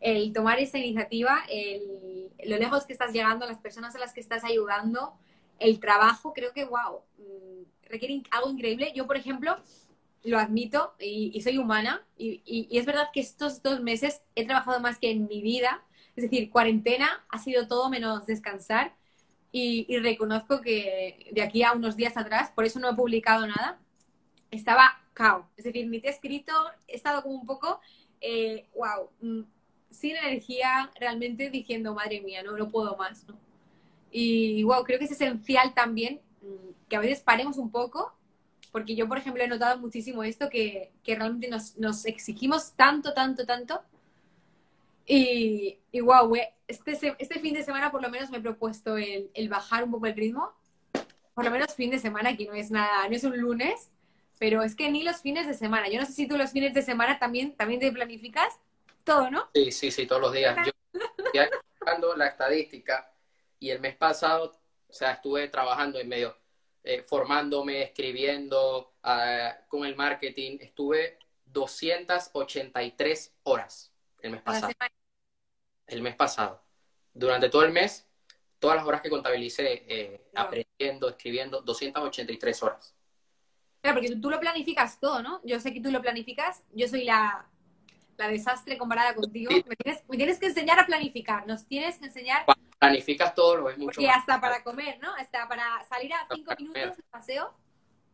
el 0.00 0.32
tomar 0.32 0.58
esa 0.58 0.78
iniciativa, 0.78 1.40
el, 1.48 2.30
lo 2.46 2.56
lejos 2.56 2.86
que 2.86 2.92
estás 2.92 3.12
llegando, 3.12 3.46
las 3.46 3.58
personas 3.58 3.94
a 3.94 3.98
las 3.98 4.12
que 4.12 4.20
estás 4.20 4.44
ayudando, 4.44 5.14
el 5.58 5.78
trabajo 5.78 6.32
creo 6.32 6.52
que, 6.52 6.64
wow, 6.64 7.02
mm, 7.18 7.88
requiere 7.88 8.22
algo 8.30 8.50
increíble. 8.50 8.92
Yo, 8.94 9.06
por 9.06 9.16
ejemplo, 9.16 9.56
lo 10.24 10.38
admito 10.38 10.94
y, 10.98 11.40
soy 11.42 11.58
humana 11.58 12.04
y, 12.16 12.42
y, 12.44 12.78
es 12.78 12.86
verdad 12.86 13.08
que 13.12 13.20
estos 13.20 13.62
dos 13.62 13.80
meses 13.80 14.22
he 14.34 14.44
trabajado 14.44 14.80
más 14.80 14.98
que 14.98 15.10
en 15.10 15.26
mi 15.26 15.42
vida. 15.42 15.82
Es 16.20 16.30
decir, 16.30 16.50
cuarentena 16.50 17.24
ha 17.30 17.38
sido 17.38 17.66
todo 17.66 17.88
menos 17.88 18.26
descansar 18.26 18.92
y, 19.52 19.96
reconozco 20.00 20.60
que 20.60 21.30
de 21.32 21.40
aquí 21.40 21.62
a 21.62 21.72
unos 21.72 21.96
días 21.96 22.14
atrás, 22.18 22.52
por 22.54 22.66
eso 22.66 22.78
no 22.78 22.90
he 22.90 22.94
publicado 22.94 23.46
nada, 23.46 23.78
estaba 24.50 25.00
cao. 25.14 25.48
Es 25.56 25.64
decir, 25.64 25.86
ni 25.88 25.98
te 25.98 26.08
he 26.08 26.10
escrito, 26.10 26.52
he 26.86 26.94
estado 26.94 27.22
como 27.22 27.36
un 27.36 27.46
poco, 27.46 27.80
eh, 28.20 28.66
wow, 28.74 29.08
mm, 29.22 29.44
sin 29.88 30.14
energía, 30.16 30.90
realmente 31.00 31.48
diciendo, 31.48 31.94
madre 31.94 32.20
mía, 32.20 32.42
no, 32.42 32.54
no 32.54 32.68
puedo 32.68 32.98
más. 32.98 33.26
¿no? 33.26 33.38
Y 34.10 34.62
wow, 34.64 34.84
creo 34.84 34.98
que 34.98 35.06
es 35.06 35.12
esencial 35.12 35.72
también 35.72 36.20
mm, 36.42 36.86
que 36.86 36.96
a 36.96 37.00
veces 37.00 37.20
paremos 37.20 37.56
un 37.56 37.70
poco, 37.70 38.12
porque 38.72 38.94
yo, 38.94 39.08
por 39.08 39.16
ejemplo, 39.16 39.42
he 39.42 39.48
notado 39.48 39.78
muchísimo 39.78 40.22
esto, 40.22 40.50
que, 40.50 40.92
que 41.02 41.14
realmente 41.14 41.48
nos, 41.48 41.78
nos, 41.78 42.04
exigimos 42.04 42.72
tanto, 42.72 43.14
tanto, 43.14 43.46
tanto. 43.46 43.80
Y, 45.12 45.80
y 45.90 46.00
wow, 46.02 46.32
este, 46.68 47.16
este 47.18 47.40
fin 47.40 47.52
de 47.52 47.64
semana 47.64 47.90
por 47.90 48.00
lo 48.00 48.08
menos 48.10 48.30
me 48.30 48.38
he 48.38 48.40
propuesto 48.40 48.96
el, 48.96 49.28
el, 49.34 49.48
bajar 49.48 49.82
un 49.82 49.90
poco 49.90 50.06
el 50.06 50.14
ritmo. 50.14 50.52
Por 51.34 51.44
lo 51.44 51.50
menos 51.50 51.74
fin 51.74 51.90
de 51.90 51.98
semana, 51.98 52.36
que 52.36 52.46
no 52.46 52.54
es 52.54 52.70
nada, 52.70 53.08
no 53.08 53.16
es 53.16 53.24
un 53.24 53.36
lunes, 53.36 53.90
pero 54.38 54.62
es 54.62 54.76
que 54.76 54.88
ni 54.88 55.02
los 55.02 55.20
fines 55.20 55.48
de 55.48 55.54
semana. 55.54 55.88
Yo 55.88 55.98
no 55.98 56.06
sé 56.06 56.12
si 56.12 56.28
tú 56.28 56.38
los 56.38 56.52
fines 56.52 56.74
de 56.74 56.82
semana 56.82 57.18
también, 57.18 57.56
también 57.56 57.80
te 57.80 57.90
planificas 57.90 58.60
todo, 59.02 59.32
¿no? 59.32 59.48
Sí, 59.52 59.72
sí, 59.72 59.90
sí, 59.90 60.06
todos 60.06 60.22
los 60.22 60.32
días. 60.32 60.56
Yo 60.64 60.70
estoy 61.42 61.58
buscando 61.80 62.14
la 62.14 62.28
estadística 62.28 63.12
y 63.58 63.70
el 63.70 63.80
mes 63.80 63.96
pasado, 63.96 64.60
o 64.88 64.92
sea, 64.92 65.14
estuve 65.14 65.48
trabajando 65.48 65.98
en 65.98 66.08
medio, 66.08 66.36
eh, 66.84 67.02
formándome, 67.02 67.82
escribiendo 67.82 68.94
uh, 69.02 69.66
con 69.66 69.84
el 69.84 69.96
marketing. 69.96 70.58
Estuve 70.60 71.18
283 71.46 73.34
horas 73.42 73.92
el 74.22 74.30
mes 74.30 74.42
pasado. 74.42 74.72
El 75.90 76.02
mes 76.02 76.14
pasado. 76.14 76.62
Durante 77.12 77.48
todo 77.48 77.64
el 77.64 77.72
mes, 77.72 78.08
todas 78.58 78.76
las 78.76 78.86
horas 78.86 79.00
que 79.00 79.10
contabilicé, 79.10 79.84
eh, 79.88 80.30
aprendiendo, 80.34 81.08
escribiendo, 81.08 81.62
283 81.62 82.62
horas. 82.62 82.94
Claro, 83.82 83.98
porque 83.98 84.14
tú 84.16 84.30
lo 84.30 84.38
planificas 84.38 85.00
todo, 85.00 85.22
¿no? 85.22 85.40
Yo 85.44 85.58
sé 85.58 85.72
que 85.72 85.80
tú 85.80 85.90
lo 85.90 86.00
planificas. 86.00 86.62
Yo 86.72 86.86
soy 86.86 87.04
la, 87.04 87.46
la 88.16 88.28
desastre 88.28 88.78
comparada 88.78 89.14
contigo. 89.14 89.50
Me, 89.66 89.76
tienes, 89.76 90.04
me, 90.08 90.16
tienes, 90.16 90.38
que 90.38 90.46
enseñar 90.46 90.78
a 90.78 90.86
planificar. 90.86 91.46
Nos 91.46 91.66
tienes 91.66 91.98
que 91.98 92.06
enseñar 92.06 92.44
planificas 92.78 93.34
todo, 93.34 93.56
lo 93.56 93.70
es 93.70 93.76
mucho 93.76 94.00
Y 94.00 94.06
hasta 94.06 94.40
para 94.40 94.62
comer, 94.62 94.98
¿no? 95.00 95.14
Hasta 95.14 95.46
para 95.48 95.84
salir 95.84 96.12
a 96.14 96.26
cinco 96.32 96.52
minutos 96.58 96.96
de 96.96 97.02
paseo. 97.10 97.54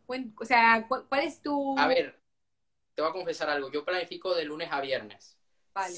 O 0.06 0.44
sea, 0.44 0.86
¿cuál 0.88 1.22
es 1.22 1.42
tu...? 1.42 1.78
A 1.78 1.86
ver, 1.86 2.20
te 2.94 3.02
voy 3.02 3.10
a 3.10 3.12
confesar 3.12 3.50
algo. 3.50 3.70
Yo 3.70 3.84
planifico 3.84 4.34
de 4.34 4.44
lunes 4.44 4.68
a 4.70 4.80
viernes. 4.80 5.36
Vale. 5.74 5.96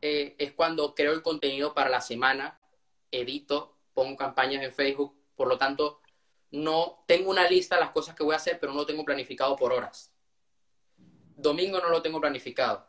Eh, 0.00 0.36
es 0.38 0.52
cuando 0.52 0.94
creo 0.94 1.12
el 1.12 1.22
contenido 1.22 1.74
para 1.74 1.90
la 1.90 2.00
semana, 2.00 2.60
edito, 3.10 3.76
pongo 3.94 4.16
campañas 4.16 4.62
en 4.62 4.72
Facebook. 4.72 5.14
Por 5.34 5.48
lo 5.48 5.58
tanto, 5.58 6.00
no 6.50 7.04
tengo 7.06 7.30
una 7.30 7.48
lista 7.48 7.74
de 7.76 7.82
las 7.82 7.90
cosas 7.90 8.14
que 8.14 8.24
voy 8.24 8.34
a 8.34 8.36
hacer, 8.36 8.58
pero 8.58 8.72
no 8.72 8.80
lo 8.80 8.86
tengo 8.86 9.04
planificado 9.04 9.56
por 9.56 9.72
horas. 9.72 10.12
Domingo 11.36 11.78
no 11.80 11.88
lo 11.88 12.02
tengo 12.02 12.20
planificado, 12.20 12.86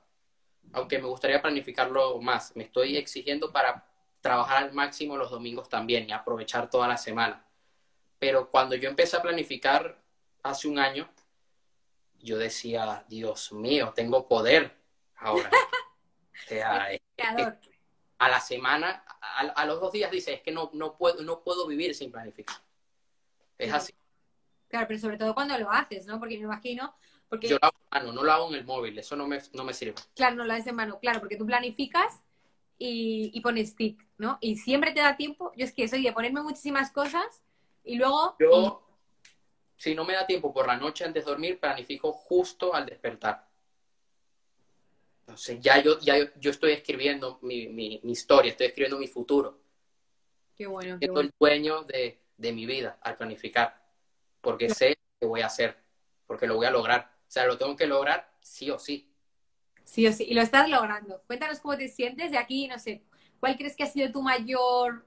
aunque 0.74 1.00
me 1.00 1.08
gustaría 1.08 1.42
planificarlo 1.42 2.20
más. 2.20 2.56
Me 2.56 2.64
estoy 2.64 2.98
exigiendo 2.98 3.52
para 3.52 3.86
trabajar 4.22 4.64
al 4.64 4.74
máximo 4.74 5.18
los 5.18 5.32
domingos 5.32 5.70
también 5.70 6.10
y 6.10 6.12
aprovechar 6.12 6.70
toda 6.70 6.88
la 6.88 6.98
semana. 6.98 7.46
Pero 8.18 8.50
cuando 8.50 8.76
yo 8.76 8.90
empecé 8.90 9.18
a 9.18 9.22
planificar 9.22 10.02
hace 10.44 10.68
un 10.68 10.80
año, 10.80 11.10
yo 12.22 12.38
decía, 12.38 13.06
Dios 13.08 13.52
mío, 13.52 13.94
tengo 13.96 14.28
poder 14.28 14.76
ahora. 15.16 15.50
a 17.22 18.30
la 18.30 18.40
semana, 18.42 19.04
a, 19.22 19.66
los 19.66 19.80
dos 19.80 19.92
días 19.94 20.12
dice, 20.12 20.34
es 20.34 20.42
que 20.42 20.52
no, 20.52 20.70
no, 20.74 20.98
puedo, 20.98 21.24
no 21.24 21.42
puedo 21.42 21.66
vivir 21.68 21.96
sin 21.96 22.12
planificar. 22.12 22.58
Es 23.58 23.74
así. 23.74 23.94
Claro, 24.68 24.88
pero 24.88 25.00
sobre 25.00 25.18
todo 25.18 25.34
cuando 25.34 25.58
lo 25.58 25.72
haces, 25.72 26.06
¿no? 26.06 26.20
Porque 26.20 26.38
me 26.38 26.44
imagino... 26.44 26.94
Porque... 27.28 27.48
Yo 27.48 27.58
lo 27.62 27.66
hago 27.68 27.78
en 27.78 28.00
mano, 28.00 28.14
no 28.14 28.24
lo 28.24 28.32
hago 28.32 28.50
en 28.50 28.56
el 28.56 28.66
móvil, 28.66 28.98
eso 28.98 29.16
no 29.16 29.28
me, 29.28 29.40
no 29.54 29.64
me 29.64 29.74
sirve. 29.74 29.96
Claro, 30.16 30.36
no 30.36 30.44
lo 30.44 30.54
haces 30.54 30.68
en 30.68 30.76
mano, 30.76 31.00
claro, 31.00 31.20
porque 31.20 31.38
tú 31.38 31.46
planificas 31.46 32.22
y, 32.78 33.32
y 33.34 33.42
pones 33.42 33.70
stick, 33.70 34.06
¿no? 34.18 34.38
Y 34.42 34.58
siempre 34.58 34.92
te 34.92 35.00
da 35.00 35.16
tiempo. 35.16 35.52
Yo 35.56 35.66
es 35.66 35.74
que 35.74 35.88
soy 35.88 36.04
de 36.04 36.12
ponerme 36.12 36.42
muchísimas 36.42 36.92
cosas 36.92 37.44
y 37.84 37.96
luego... 37.96 38.36
Yo, 38.40 38.84
si 39.76 39.96
no 39.96 40.04
me 40.04 40.14
da 40.14 40.28
tiempo 40.28 40.54
por 40.54 40.68
la 40.68 40.76
noche 40.76 41.06
antes 41.06 41.24
de 41.24 41.32
dormir, 41.32 41.60
planifico 41.60 42.12
justo 42.12 42.74
al 42.74 42.86
despertar. 42.86 43.49
Entonces, 45.30 45.60
ya 45.62 45.80
yo, 45.80 46.00
ya 46.00 46.18
yo, 46.40 46.50
estoy 46.50 46.72
escribiendo 46.72 47.38
mi, 47.44 47.68
mi, 47.68 48.02
historia, 48.06 48.50
estoy 48.50 48.66
escribiendo 48.66 48.98
mi 48.98 49.08
futuro. 49.08 49.60
Qué 50.56 50.66
bueno. 50.66 50.98
Qué 51.00 51.06
bueno. 51.06 51.22
el 51.22 51.34
dueño 51.40 51.84
de, 51.84 52.20
de, 52.36 52.52
mi 52.52 52.66
vida 52.66 52.98
al 53.04 53.16
planificar. 53.16 53.80
Porque 54.42 54.72
sé 54.72 54.98
que 55.20 55.28
voy 55.28 55.42
a 55.42 55.46
hacer, 55.46 55.78
porque 56.26 56.48
lo 56.48 56.56
voy 56.56 56.66
a 56.66 56.72
lograr. 56.72 57.12
O 57.28 57.32
sea, 57.32 57.46
lo 57.46 57.60
tengo 57.60 57.76
que 57.76 57.86
lograr 57.86 58.28
sí 58.42 58.72
o 58.72 58.80
sí. 58.80 59.14
Sí 59.84 60.08
o 60.08 60.14
sí, 60.14 60.26
y 60.28 60.34
lo 60.34 60.42
estás 60.42 60.68
logrando. 60.68 61.22
Cuéntanos 61.28 61.60
cómo 61.60 61.78
te 61.78 61.90
sientes 61.90 62.32
de 62.32 62.40
aquí, 62.40 62.68
no 62.68 62.80
sé, 62.80 63.04
¿cuál 63.40 63.56
crees 63.56 63.76
que 63.76 63.84
ha 63.84 63.88
sido 63.88 64.12
tu 64.12 64.24
mayor... 64.24 65.06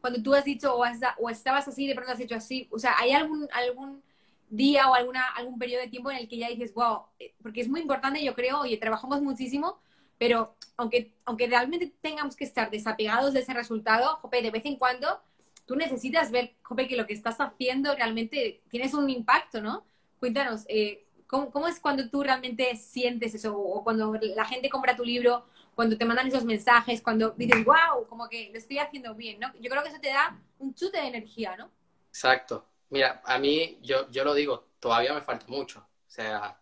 Cuando 0.00 0.22
tú 0.22 0.34
has 0.34 0.44
dicho 0.44 0.72
o, 0.72 0.84
o 1.18 1.30
estabas 1.30 1.66
así, 1.66 1.88
de 1.88 1.96
pronto 1.96 2.12
has 2.12 2.20
hecho 2.20 2.36
así, 2.36 2.68
o 2.70 2.78
sea, 2.78 2.94
¿hay 2.96 3.10
algún, 3.10 3.48
algún 3.52 4.02
día 4.50 4.90
o 4.90 4.94
alguna, 4.94 5.26
algún 5.28 5.58
periodo 5.58 5.82
de 5.82 5.88
tiempo 5.88 6.10
en 6.10 6.18
el 6.18 6.28
que 6.28 6.36
ya 6.36 6.48
dices, 6.48 6.74
wow, 6.74 7.04
eh, 7.18 7.34
porque 7.42 7.62
es 7.62 7.68
muy 7.68 7.80
importante, 7.80 8.22
yo 8.22 8.34
creo, 8.34 8.66
y 8.66 8.76
trabajamos 8.76 9.22
muchísimo, 9.22 9.80
pero 10.18 10.54
aunque, 10.76 11.14
aunque 11.24 11.46
realmente 11.46 11.92
tengamos 12.00 12.36
que 12.36 12.44
estar 12.44 12.70
desapegados 12.70 13.32
de 13.32 13.40
ese 13.40 13.54
resultado, 13.54 14.16
Jope, 14.16 14.42
de 14.42 14.50
vez 14.50 14.66
en 14.66 14.76
cuando 14.76 15.20
tú 15.64 15.76
necesitas 15.76 16.30
ver, 16.30 16.54
Jope, 16.62 16.88
que 16.88 16.96
lo 16.96 17.06
que 17.06 17.14
estás 17.14 17.40
haciendo 17.40 17.94
realmente 17.94 18.60
tienes 18.68 18.92
un 18.92 19.08
impacto, 19.08 19.62
¿no? 19.62 19.84
Cuéntanos, 20.18 20.64
eh, 20.68 21.06
¿Cómo, 21.30 21.68
es 21.68 21.78
cuando 21.78 22.10
tú 22.10 22.24
realmente 22.24 22.74
sientes 22.74 23.36
eso? 23.36 23.56
O 23.56 23.84
cuando 23.84 24.18
la 24.20 24.44
gente 24.44 24.68
compra 24.68 24.96
tu 24.96 25.04
libro, 25.04 25.46
cuando 25.76 25.96
te 25.96 26.04
mandan 26.04 26.26
esos 26.26 26.44
mensajes, 26.44 27.00
cuando 27.00 27.30
dices, 27.30 27.64
wow, 27.64 28.04
como 28.08 28.28
que 28.28 28.50
lo 28.52 28.58
estoy 28.58 28.78
haciendo 28.78 29.14
bien, 29.14 29.38
¿no? 29.38 29.52
Yo 29.60 29.70
creo 29.70 29.80
que 29.84 29.90
eso 29.90 30.00
te 30.00 30.08
da 30.08 30.36
un 30.58 30.74
chute 30.74 31.00
de 31.00 31.06
energía, 31.06 31.56
¿no? 31.56 31.70
Exacto. 32.08 32.66
Mira, 32.90 33.22
a 33.24 33.38
mí, 33.38 33.78
yo, 33.82 34.10
yo 34.10 34.24
lo 34.24 34.34
digo, 34.34 34.66
todavía 34.80 35.14
me 35.14 35.20
falta 35.22 35.46
mucho. 35.48 35.80
O 35.80 36.10
sea, 36.10 36.60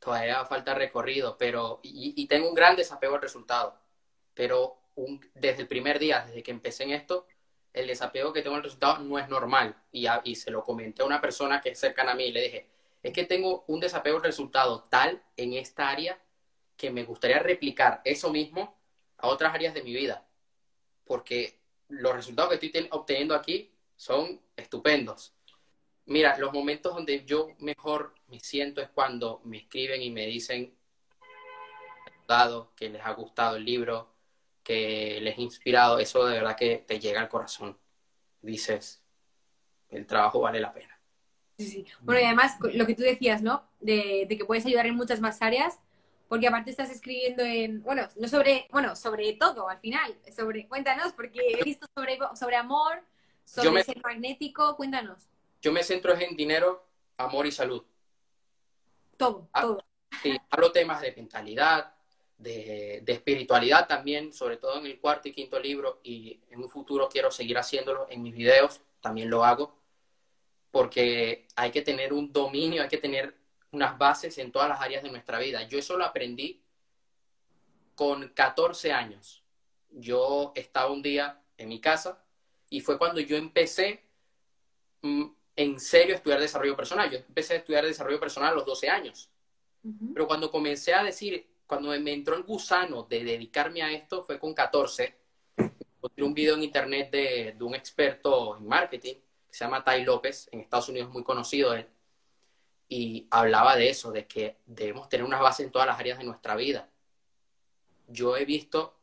todavía 0.00 0.44
falta 0.44 0.74
recorrido, 0.74 1.36
pero, 1.38 1.80
y, 1.82 2.26
tengo 2.26 2.48
un 2.48 2.54
gran 2.54 2.76
desapego 2.76 3.14
al 3.14 3.22
resultado. 3.22 3.78
Pero 4.34 4.78
desde 5.34 5.62
el 5.62 5.68
primer 5.68 5.98
día, 5.98 6.24
desde 6.26 6.42
que 6.42 6.50
empecé 6.50 6.84
en 6.84 6.92
esto, 6.92 7.26
el 7.72 7.86
desapego 7.86 8.32
que 8.32 8.42
tengo 8.42 8.56
al 8.56 8.64
resultado 8.64 8.98
no 8.98 9.18
es 9.18 9.28
normal. 9.28 9.76
Y, 9.92 10.06
y 10.24 10.34
se 10.34 10.50
lo 10.50 10.64
comenté 10.64 11.02
a 11.02 11.06
una 11.06 11.20
persona 11.20 11.60
que 11.60 11.70
es 11.70 11.78
cercana 11.78 12.12
a 12.12 12.14
mí 12.14 12.24
y 12.24 12.32
le 12.32 12.42
dije, 12.42 12.66
es 13.02 13.12
que 13.12 13.24
tengo 13.24 13.64
un 13.68 13.80
desapego 13.80 14.16
al 14.16 14.24
resultado 14.24 14.84
tal 14.90 15.22
en 15.36 15.54
esta 15.54 15.88
área 15.88 16.20
que 16.76 16.90
me 16.90 17.04
gustaría 17.04 17.38
replicar 17.38 18.00
eso 18.04 18.30
mismo 18.30 18.76
a 19.18 19.28
otras 19.28 19.54
áreas 19.54 19.74
de 19.74 19.82
mi 19.82 19.94
vida. 19.94 20.26
Porque 21.04 21.60
los 21.88 22.14
resultados 22.14 22.50
que 22.50 22.66
estoy 22.66 22.88
obteniendo 22.90 23.34
aquí 23.34 23.70
son 23.96 24.40
estupendos. 24.56 25.34
Mira, 26.06 26.36
los 26.38 26.52
momentos 26.52 26.94
donde 26.94 27.24
yo 27.24 27.48
mejor 27.58 28.14
me 28.28 28.40
siento 28.40 28.80
es 28.80 28.88
cuando 28.90 29.40
me 29.44 29.58
escriben 29.58 30.02
y 30.02 30.10
me 30.10 30.26
dicen 30.26 30.74
que 32.76 32.88
les 32.88 33.04
ha 33.04 33.12
gustado 33.12 33.56
el 33.56 33.64
libro, 33.64 34.14
que 34.62 35.18
les 35.20 35.36
ha 35.36 35.40
inspirado. 35.40 35.98
Eso 35.98 36.24
de 36.26 36.34
verdad 36.34 36.56
que 36.56 36.78
te 36.86 37.00
llega 37.00 37.20
al 37.20 37.28
corazón. 37.28 37.76
Dices, 38.40 39.02
el 39.88 40.06
trabajo 40.06 40.40
vale 40.40 40.60
la 40.60 40.72
pena. 40.72 40.96
Bueno, 42.00 42.20
y 42.20 42.24
además 42.24 42.56
lo 42.72 42.86
que 42.86 42.94
tú 42.94 43.02
decías, 43.02 43.42
¿no? 43.42 43.68
De, 43.80 44.26
que 44.28 44.44
puedes 44.44 44.64
ayudar 44.64 44.86
en 44.86 44.94
muchas 44.94 45.20
más 45.20 45.42
áreas, 45.42 45.78
porque 46.28 46.46
aparte 46.46 46.70
estás 46.70 46.90
escribiendo 46.90 47.42
en, 47.42 47.82
bueno, 47.82 48.08
no 48.16 48.28
sobre, 48.28 48.66
bueno, 48.70 48.96
sobre 48.96 49.32
todo 49.34 49.68
al 49.68 49.78
final, 49.78 50.16
sobre, 50.34 50.68
cuéntanos, 50.68 51.12
porque 51.12 51.40
he 51.58 51.62
visto 51.64 51.86
sobre, 51.94 52.18
sobre 52.38 52.56
amor, 52.56 53.02
sobre 53.44 53.82
ser 53.84 54.00
magnético, 54.02 54.76
cuéntanos. 54.76 55.28
Yo 55.60 55.72
me 55.72 55.82
centro 55.82 56.14
en 56.18 56.36
dinero, 56.36 56.86
amor 57.16 57.46
y 57.46 57.52
salud. 57.52 57.84
Todo, 59.16 59.48
ah, 59.52 59.62
todo. 59.62 59.84
Sí, 60.22 60.36
hablo 60.50 60.72
temas 60.72 61.00
de 61.02 61.12
mentalidad, 61.12 61.94
de, 62.38 63.00
de, 63.02 63.12
espiritualidad 63.12 63.86
también, 63.86 64.32
sobre 64.32 64.56
todo 64.56 64.78
en 64.78 64.86
el 64.86 64.98
cuarto 64.98 65.28
y 65.28 65.32
quinto 65.32 65.58
libro, 65.60 66.00
y 66.02 66.40
en 66.50 66.62
un 66.62 66.68
futuro 66.70 67.08
quiero 67.08 67.30
seguir 67.30 67.58
haciéndolo 67.58 68.06
en 68.08 68.22
mis 68.22 68.34
videos, 68.34 68.80
también 69.00 69.28
lo 69.28 69.44
hago 69.44 69.80
porque 70.70 71.46
hay 71.56 71.70
que 71.70 71.82
tener 71.82 72.12
un 72.12 72.32
dominio, 72.32 72.82
hay 72.82 72.88
que 72.88 72.98
tener 72.98 73.36
unas 73.72 73.98
bases 73.98 74.38
en 74.38 74.52
todas 74.52 74.68
las 74.68 74.80
áreas 74.80 75.02
de 75.02 75.10
nuestra 75.10 75.38
vida. 75.38 75.62
Yo 75.64 75.78
eso 75.78 75.96
lo 75.96 76.04
aprendí 76.04 76.62
con 77.94 78.28
14 78.28 78.92
años. 78.92 79.42
Yo 79.90 80.52
estaba 80.54 80.90
un 80.90 81.02
día 81.02 81.42
en 81.58 81.68
mi 81.68 81.80
casa 81.80 82.24
Y 82.68 82.80
fue 82.80 82.96
cuando 82.96 83.20
yo 83.20 83.36
empecé 83.36 84.04
mm, 85.02 85.24
en 85.62 85.78
serio 85.78 86.14
estudiar 86.14 86.40
desarrollo 86.40 86.74
personal. 86.74 87.10
Yo 87.10 87.18
empecé 87.18 87.54
a 87.54 87.56
estudiar 87.58 87.84
desarrollo 87.84 88.18
personal 88.18 88.52
a 88.52 88.54
los 88.54 88.64
12 88.64 88.88
años. 88.88 89.30
Pero 90.14 90.26
cuando 90.26 90.50
comencé 90.50 90.94
a 90.94 91.02
decir, 91.02 91.46
cuando 91.66 91.90
me 92.00 92.12
entró 92.12 92.34
el 92.34 92.44
gusano 92.44 93.04
de 93.04 93.24
dedicarme 93.24 93.82
a 93.82 93.92
esto, 93.92 94.22
fue 94.22 94.38
con 94.38 94.54
14. 94.54 95.14
Encontré 95.56 96.24
un 96.24 96.32
video 96.32 96.54
en 96.54 96.62
internet 96.62 97.10
de, 97.10 97.54
de 97.58 97.64
un 97.64 97.74
experto 97.74 98.56
en 98.56 98.66
marketing 98.66 99.14
que 99.14 99.56
se 99.56 99.64
llama 99.64 99.84
Tai 99.84 100.02
López, 100.04 100.48
en 100.52 100.60
Estados 100.60 100.88
Unidos 100.88 101.10
muy 101.10 101.24
conocido 101.24 101.74
él, 101.74 101.86
y 102.88 103.26
hablaba 103.30 103.76
de 103.76 103.90
eso, 103.90 104.12
de 104.12 104.26
que 104.26 104.56
debemos 104.64 105.08
tener 105.08 105.24
una 105.24 105.40
base 105.40 105.62
en 105.62 105.70
todas 105.70 105.86
las 105.86 105.98
áreas 105.98 106.18
de 106.18 106.24
nuestra 106.24 106.56
vida. 106.56 106.88
Yo 108.08 108.36
he 108.36 108.44
visto, 108.44 108.98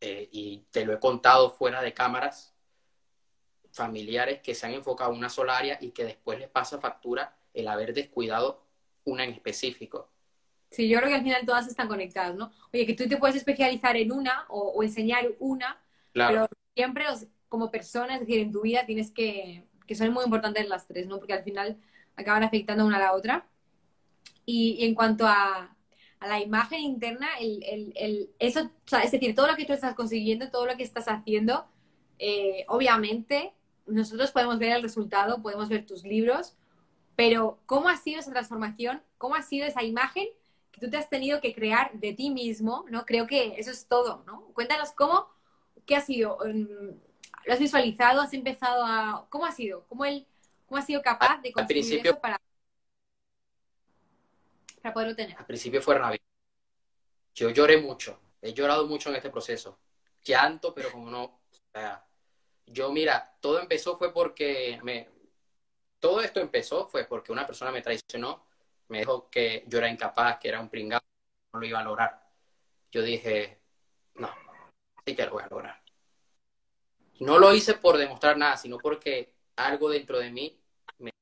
eh, 0.00 0.28
y 0.32 0.64
te 0.70 0.86
lo 0.86 0.94
he 0.94 0.98
contado 0.98 1.50
fuera 1.50 1.82
de 1.82 1.92
cámaras, 1.92 2.53
familiares 3.74 4.40
que 4.40 4.54
se 4.54 4.66
han 4.66 4.74
enfocado 4.74 5.12
en 5.12 5.18
una 5.18 5.28
sola 5.28 5.56
área 5.58 5.78
y 5.80 5.90
que 5.90 6.04
después 6.04 6.38
les 6.38 6.48
pasa 6.48 6.80
factura 6.80 7.36
el 7.52 7.68
haber 7.68 7.92
descuidado 7.94 8.62
una 9.04 9.24
en 9.24 9.30
específico. 9.32 10.10
Sí, 10.70 10.88
yo 10.88 10.98
creo 10.98 11.08
que 11.10 11.16
al 11.16 11.22
final 11.22 11.46
todas 11.46 11.68
están 11.68 11.88
conectadas, 11.88 12.34
¿no? 12.34 12.50
Oye, 12.72 12.86
que 12.86 12.94
tú 12.94 13.06
te 13.08 13.16
puedes 13.16 13.36
especializar 13.36 13.96
en 13.96 14.10
una 14.12 14.44
o, 14.48 14.60
o 14.76 14.82
enseñar 14.82 15.26
una, 15.38 15.80
Claro. 16.12 16.46
pero 16.48 16.48
siempre 16.74 17.04
los- 17.04 17.26
como 17.48 17.70
persona, 17.70 18.14
es 18.14 18.20
decir, 18.20 18.40
en 18.40 18.50
tu 18.52 18.62
vida 18.62 18.84
tienes 18.86 19.12
que, 19.12 19.64
que 19.86 19.94
son 19.94 20.12
muy 20.12 20.24
importantes 20.24 20.68
las 20.68 20.86
tres, 20.88 21.06
¿no? 21.06 21.18
Porque 21.18 21.34
al 21.34 21.44
final 21.44 21.76
acaban 22.16 22.42
afectando 22.42 22.84
una 22.86 22.96
a 22.96 23.00
la 23.00 23.12
otra. 23.14 23.46
Y, 24.46 24.76
y 24.80 24.84
en 24.86 24.94
cuanto 24.94 25.26
a, 25.26 25.76
a 26.20 26.26
la 26.28 26.40
imagen 26.40 26.80
interna, 26.80 27.28
el, 27.40 27.62
el, 27.64 27.92
el- 27.96 28.30
eso, 28.38 28.60
o 28.64 28.88
sea, 28.88 29.00
es 29.02 29.12
decir, 29.12 29.34
todo 29.34 29.46
lo 29.46 29.56
que 29.56 29.64
tú 29.64 29.72
estás 29.72 29.94
consiguiendo, 29.94 30.50
todo 30.50 30.66
lo 30.66 30.76
que 30.76 30.82
estás 30.84 31.06
haciendo, 31.08 31.66
eh, 32.18 32.64
obviamente 32.68 33.52
nosotros 33.86 34.30
podemos 34.32 34.58
ver 34.58 34.72
el 34.72 34.82
resultado, 34.82 35.42
podemos 35.42 35.68
ver 35.68 35.86
tus 35.86 36.04
libros, 36.04 36.54
pero 37.16 37.58
¿cómo 37.66 37.88
ha 37.88 37.96
sido 37.96 38.20
esa 38.20 38.32
transformación? 38.32 39.02
¿Cómo 39.18 39.34
ha 39.34 39.42
sido 39.42 39.66
esa 39.66 39.82
imagen 39.82 40.26
que 40.72 40.80
tú 40.80 40.90
te 40.90 40.96
has 40.96 41.08
tenido 41.08 41.40
que 41.40 41.54
crear 41.54 41.92
de 41.94 42.12
ti 42.12 42.30
mismo? 42.30 42.84
¿no? 42.88 43.04
Creo 43.06 43.26
que 43.26 43.54
eso 43.58 43.70
es 43.70 43.86
todo, 43.86 44.24
¿no? 44.26 44.42
Cuéntanos 44.54 44.92
cómo, 44.92 45.28
qué 45.86 45.96
ha 45.96 46.00
sido, 46.00 46.38
Mm, 46.44 46.90
lo 47.46 47.52
has 47.52 47.58
visualizado, 47.60 48.20
has 48.22 48.32
empezado 48.32 48.84
a, 48.86 49.26
¿cómo 49.28 49.44
ha 49.44 49.52
sido? 49.52 49.84
¿Cómo, 49.88 50.04
él, 50.06 50.26
cómo 50.66 50.78
has 50.78 50.86
sido 50.86 51.02
capaz 51.02 51.40
de 51.42 51.52
construir 51.52 51.82
principio- 51.84 52.12
eso 52.12 52.20
para, 52.20 52.40
para 54.82 54.94
poderlo 54.94 55.14
tener? 55.14 55.36
Al 55.38 55.46
principio 55.46 55.82
fue 55.82 55.98
rabia. 55.98 56.20
Yo 57.34 57.50
lloré 57.50 57.80
mucho, 57.80 58.18
he 58.40 58.52
llorado 58.54 58.86
mucho 58.86 59.10
en 59.10 59.16
este 59.16 59.30
proceso. 59.30 59.78
Llanto, 60.24 60.72
pero 60.72 60.90
como 60.90 61.10
no, 61.10 61.24
o 61.24 61.40
sea, 61.72 62.04
yo 62.66 62.90
mira, 62.92 63.36
todo 63.40 63.60
empezó 63.60 63.96
fue 63.96 64.12
porque 64.12 64.78
me, 64.82 65.08
todo 65.98 66.20
esto 66.20 66.40
empezó 66.40 66.86
fue 66.86 67.04
porque 67.04 67.32
una 67.32 67.46
persona 67.46 67.70
me 67.70 67.82
traicionó, 67.82 68.46
me 68.88 68.98
dijo 68.98 69.30
que 69.30 69.64
yo 69.66 69.78
era 69.78 69.88
incapaz, 69.88 70.38
que 70.38 70.48
era 70.48 70.60
un 70.60 70.68
pringado, 70.68 71.02
no 71.52 71.60
lo 71.60 71.66
iba 71.66 71.80
a 71.80 71.84
lograr. 71.84 72.28
Yo 72.92 73.02
dije, 73.02 73.60
no, 74.14 74.30
sí 75.06 75.14
que 75.14 75.24
lo 75.24 75.32
voy 75.32 75.42
a 75.42 75.48
lograr. 75.48 75.82
No 77.20 77.38
lo 77.38 77.54
hice 77.54 77.74
por 77.74 77.96
demostrar 77.96 78.36
nada, 78.36 78.56
sino 78.56 78.78
porque 78.78 79.32
algo 79.56 79.88
dentro 79.88 80.18
de 80.18 80.30
mí 80.30 80.60
me 80.98 81.12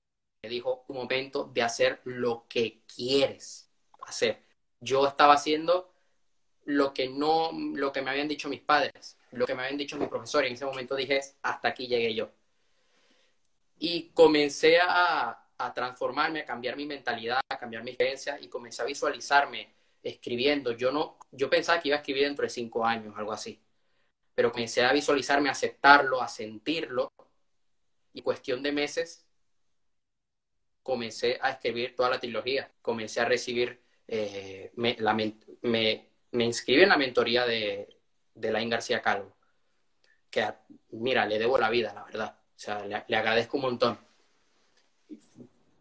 dijo 0.43 0.85
un 0.89 0.97
momento 0.97 1.45
de 1.45 1.63
hacer 1.63 2.01
lo 2.05 2.47
que 2.49 2.83
quieres 2.93 3.71
hacer. 4.07 4.43
Yo 4.81 5.07
estaba 5.07 5.35
haciendo 5.35 5.93
lo 6.65 6.93
que 6.93 7.09
no, 7.09 7.51
lo 7.53 7.93
que 7.93 8.03
me 8.03 8.11
habían 8.11 8.29
dicho 8.29 8.49
mis 8.49 8.61
padres, 8.61 9.17
lo 9.33 9.47
que 9.47 9.55
me 9.55 9.63
habían 9.63 9.79
dicho 9.79 9.97
mis 9.97 10.09
profesores. 10.09 10.49
En 10.49 10.55
ese 10.55 10.65
momento 10.65 10.95
dije, 10.95 11.21
hasta 11.43 11.69
aquí 11.69 11.87
llegué 11.87 12.15
yo. 12.15 12.31
Y 13.79 14.11
comencé 14.11 14.79
a, 14.79 15.49
a 15.59 15.75
transformarme, 15.75 16.41
a 16.41 16.45
cambiar 16.45 16.77
mi 16.77 16.87
mentalidad, 16.87 17.41
a 17.49 17.59
cambiar 17.59 17.83
mis 17.83 17.97
creencias 17.97 18.41
y 18.43 18.49
comencé 18.49 18.83
a 18.83 18.85
visualizarme 18.85 19.73
escribiendo. 20.03 20.73
Yo 20.73 20.93
no, 20.93 21.19
yo 21.31 21.49
pensaba 21.49 21.81
que 21.81 21.89
iba 21.89 21.97
a 21.97 22.01
escribir 22.01 22.25
dentro 22.25 22.45
de 22.45 22.51
cinco 22.51 22.85
años, 22.85 23.15
algo 23.17 23.33
así. 23.33 23.61
Pero 24.35 24.51
comencé 24.51 24.85
a 24.85 24.93
visualizarme, 24.93 25.49
a 25.49 25.53
aceptarlo, 25.53 26.23
a 26.23 26.29
sentirlo. 26.29 27.13
Y 28.13 28.23
cuestión 28.23 28.63
de 28.63 28.73
meses 28.73 29.27
comencé 30.83 31.39
a 31.41 31.51
escribir 31.51 31.95
toda 31.95 32.11
la 32.11 32.21
trilogía. 32.21 32.71
Comencé 32.83 33.21
a 33.21 33.25
recibir, 33.25 33.83
eh, 34.09 34.73
me, 34.77 34.97
la, 34.99 35.15
me, 35.15 35.37
me, 35.63 36.45
inscribí 36.45 36.83
en 36.83 36.89
la 36.89 36.97
mentoría 36.97 37.47
de, 37.47 37.89
de 38.35 38.51
Lain 38.51 38.69
García 38.69 39.03
Calvo. 39.03 39.37
Que, 40.31 40.47
mira, 40.91 41.27
le 41.27 41.39
debo 41.39 41.59
la 41.59 41.71
vida, 41.71 41.93
la 41.95 42.05
verdad. 42.05 42.39
O 42.39 42.59
sea, 42.59 42.85
le, 42.85 43.17
agradezco 43.17 43.57
un 43.57 43.63
montón. 43.63 43.99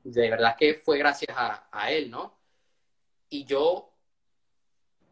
De 0.04 0.30
verdad 0.30 0.56
que 0.58 0.76
fue 0.76 0.98
gracias 0.98 1.36
a, 1.38 1.92
él, 1.92 2.10
¿no? 2.10 2.38
Y 3.30 3.46
yo 3.46 3.94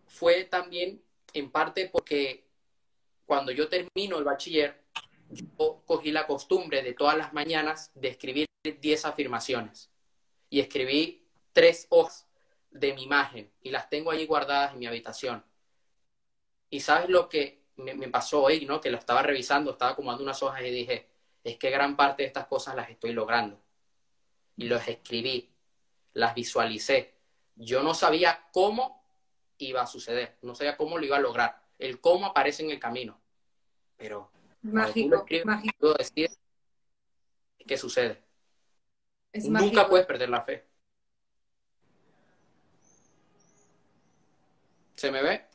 fue 0.08 0.45
también 0.45 1.02
en 1.34 1.52
parte 1.52 1.89
porque 1.91 2.47
cuando 3.25 3.52
yo 3.52 3.69
termino 3.69 4.17
el 4.17 4.23
bachiller, 4.23 4.84
yo 5.30 5.84
cogí 5.86 6.12
la 6.12 6.25
costumbre 6.25 6.82
de 6.82 6.93
todas 6.93 7.17
las 7.17 7.34
mañanas 7.34 7.91
de 7.93 8.10
escribir 8.10 8.47
10 8.63 9.06
afirmaciones. 9.06 9.91
Y 10.49 10.60
escribí 10.60 11.28
tres 11.54 11.86
hojas 11.89 12.28
de 12.71 12.93
mi 12.93 13.04
imagen 13.04 13.52
y 13.62 13.69
las 13.69 13.89
tengo 13.89 14.12
ahí 14.12 14.25
guardadas 14.25 14.73
en 14.73 14.80
mi 14.80 14.88
habitación. 14.88 15.43
Y 16.70 16.80
sabes 16.80 17.10
lo 17.10 17.28
que 17.30 17.64
me, 17.78 17.94
me 17.96 18.10
pasó 18.10 18.44
hoy, 18.44 18.66
¿no? 18.66 18.80
Que 18.82 18.90
lo 18.92 18.98
estaba 18.98 19.22
revisando, 19.24 19.72
estaba 19.72 19.92
acomodando 19.92 20.24
unas 20.24 20.42
hojas 20.44 20.62
y 20.62 20.70
dije, 20.70 21.08
es 21.44 21.58
que 21.58 21.70
gran 21.70 21.96
parte 21.96 22.24
de 22.24 22.28
estas 22.28 22.48
cosas 22.48 22.76
las 22.76 22.90
estoy 22.90 23.14
logrando. 23.14 23.60
Y 24.58 24.66
los 24.68 24.88
escribí, 24.88 25.50
las 26.14 26.36
visualicé. 26.36 27.14
Yo 27.56 27.82
no 27.82 27.94
sabía 27.94 28.48
cómo 28.52 29.04
iba 29.58 29.82
a 29.82 29.88
suceder, 29.88 30.38
no 30.42 30.56
sabía 30.56 30.78
cómo 30.78 30.98
lo 30.98 31.06
iba 31.06 31.18
a 31.18 31.22
lograr. 31.22 31.62
El 31.78 32.00
cómo 32.02 32.28
aparece 32.28 32.64
en 32.64 32.72
el 32.72 32.80
camino. 32.80 33.20
Pero 33.98 34.32
mágico, 34.62 35.18
escribes, 35.18 35.46
mágico. 35.46 35.76
Tú 35.80 35.94
decides 35.98 36.40
qué 37.66 37.78
sucede. 37.78 38.22
Es 39.32 39.46
Nunca 39.46 39.62
mágico. 39.62 39.90
puedes 39.90 40.06
perder 40.06 40.30
la 40.30 40.42
fe. 40.42 40.66
¿Se 44.96 45.12
me 45.12 45.22
ve? 45.22 45.49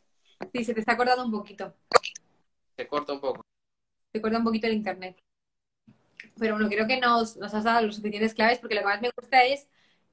Sí, 0.53 0.65
se 0.65 0.75
te 0.75 0.81
está 0.81 0.97
cortando 0.97 1.25
un 1.25 1.33
poquito. 1.33 1.75
Se 2.77 2.87
corta 2.87 3.13
un 3.13 3.21
poco. 3.21 3.43
Se 4.13 4.21
corta 4.21 4.39
un 4.39 4.45
poquito 4.45 4.67
el 4.67 4.75
internet. 4.75 5.17
Pero 6.39 6.55
bueno, 6.55 6.69
creo 6.69 6.87
que 6.87 6.99
nos, 6.99 7.37
nos 7.37 7.55
has 7.55 7.65
dado 7.65 7.87
los 7.87 7.97
suficientes 7.97 8.35
claves 8.35 8.59
porque 8.59 8.75
lo 8.75 8.81
que 8.81 8.87
más 8.87 9.01
me 9.01 9.11
gusta 9.17 9.45
es 9.45 9.69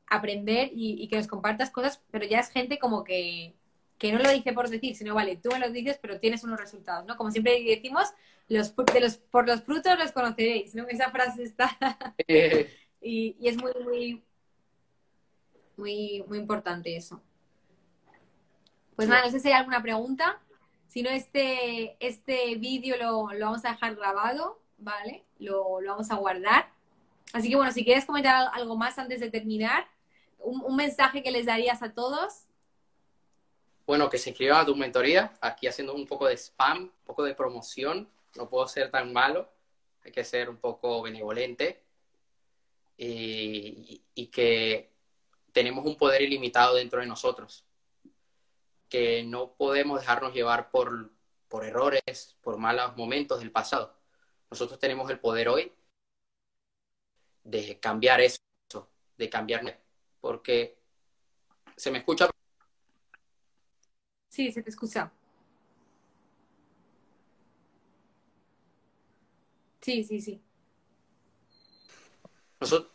aprender 0.07 0.69
y, 0.73 1.01
y 1.01 1.07
que 1.07 1.15
nos 1.15 1.27
compartas 1.27 1.71
cosas, 1.71 2.01
pero 2.11 2.25
ya 2.25 2.39
es 2.39 2.49
gente 2.49 2.77
como 2.79 3.03
que, 3.03 3.55
que 3.97 4.11
no 4.11 4.19
lo 4.19 4.29
dice 4.31 4.51
por 4.53 4.69
decir, 4.69 4.95
sino 4.95 5.15
vale, 5.15 5.37
tú 5.37 5.49
me 5.51 5.59
lo 5.59 5.69
dices, 5.69 5.97
pero 6.01 6.19
tienes 6.19 6.43
unos 6.43 6.59
resultados, 6.59 7.05
¿no? 7.05 7.17
Como 7.17 7.31
siempre 7.31 7.63
decimos, 7.63 8.09
los, 8.49 8.75
de 8.75 8.99
los, 8.99 9.17
por 9.17 9.47
los 9.47 9.61
frutos 9.61 9.97
los 9.97 10.11
conoceréis, 10.11 10.75
¿no? 10.75 10.87
Esa 10.87 11.11
frase 11.11 11.43
está. 11.43 11.77
y, 13.01 13.35
y 13.39 13.47
es 13.47 13.57
muy, 13.57 13.71
muy, 13.83 14.23
muy, 15.77 16.23
muy 16.27 16.37
importante 16.37 16.95
eso. 16.95 17.21
Pues 19.01 19.09
nada, 19.09 19.25
no 19.25 19.31
sé 19.31 19.39
si 19.39 19.47
hay 19.47 19.55
alguna 19.55 19.81
pregunta. 19.81 20.39
Si 20.87 21.01
no, 21.01 21.09
este, 21.09 21.97
este 21.99 22.53
vídeo 22.57 22.97
lo, 22.97 23.33
lo 23.33 23.45
vamos 23.47 23.65
a 23.65 23.71
dejar 23.71 23.95
grabado, 23.95 24.61
¿vale? 24.77 25.23
Lo, 25.39 25.81
lo, 25.81 25.93
vamos 25.93 26.11
a 26.11 26.17
guardar. 26.17 26.69
Así 27.33 27.49
que 27.49 27.55
bueno, 27.55 27.71
si 27.71 27.83
quieres 27.83 28.05
comentar 28.05 28.51
algo 28.53 28.75
más 28.75 28.99
antes 28.99 29.19
de 29.19 29.31
terminar, 29.31 29.87
un, 30.37 30.63
un 30.63 30.75
mensaje 30.75 31.23
que 31.23 31.31
les 31.31 31.47
darías 31.47 31.81
a 31.81 31.93
todos. 31.93 32.43
Bueno, 33.87 34.07
que 34.07 34.19
se 34.19 34.29
inscriban 34.29 34.61
a 34.61 34.65
tu 34.67 34.75
mentoría, 34.75 35.33
aquí 35.41 35.65
haciendo 35.65 35.95
un 35.95 36.05
poco 36.05 36.27
de 36.27 36.37
spam, 36.37 36.83
un 36.83 36.91
poco 37.03 37.23
de 37.23 37.33
promoción. 37.33 38.07
No 38.35 38.49
puedo 38.49 38.67
ser 38.67 38.91
tan 38.91 39.11
malo, 39.11 39.49
hay 40.05 40.11
que 40.11 40.23
ser 40.23 40.47
un 40.47 40.57
poco 40.57 41.01
benevolente. 41.01 41.81
Y, 42.97 44.03
y 44.13 44.27
que 44.27 44.91
tenemos 45.53 45.87
un 45.87 45.97
poder 45.97 46.21
ilimitado 46.21 46.75
dentro 46.75 47.01
de 47.01 47.07
nosotros 47.07 47.65
que 48.91 49.23
no 49.23 49.53
podemos 49.53 50.01
dejarnos 50.01 50.33
llevar 50.33 50.69
por, 50.69 51.09
por 51.47 51.63
errores, 51.63 52.35
por 52.41 52.57
malos 52.57 52.97
momentos 52.97 53.39
del 53.39 53.49
pasado. 53.49 53.97
Nosotros 54.51 54.77
tenemos 54.79 55.09
el 55.09 55.17
poder 55.17 55.47
hoy 55.47 55.71
de 57.45 57.79
cambiar 57.79 58.19
eso, 58.19 58.37
de 59.17 59.29
cambiar, 59.29 59.81
porque 60.19 60.77
se 61.77 61.89
me 61.89 61.99
escucha. 61.99 62.29
Sí, 64.29 64.51
se 64.51 64.61
te 64.61 64.69
escucha. 64.69 65.09
Sí, 69.79 70.03
sí, 70.03 70.19
sí. 70.19 70.43
Nosotros, 72.59 72.91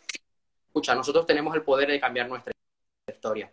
escucha, 0.66 0.94
nosotros 0.94 1.24
tenemos 1.24 1.56
el 1.56 1.62
poder 1.62 1.88
de 1.88 1.98
cambiar 1.98 2.28
nuestra 2.28 2.52
historia 3.10 3.50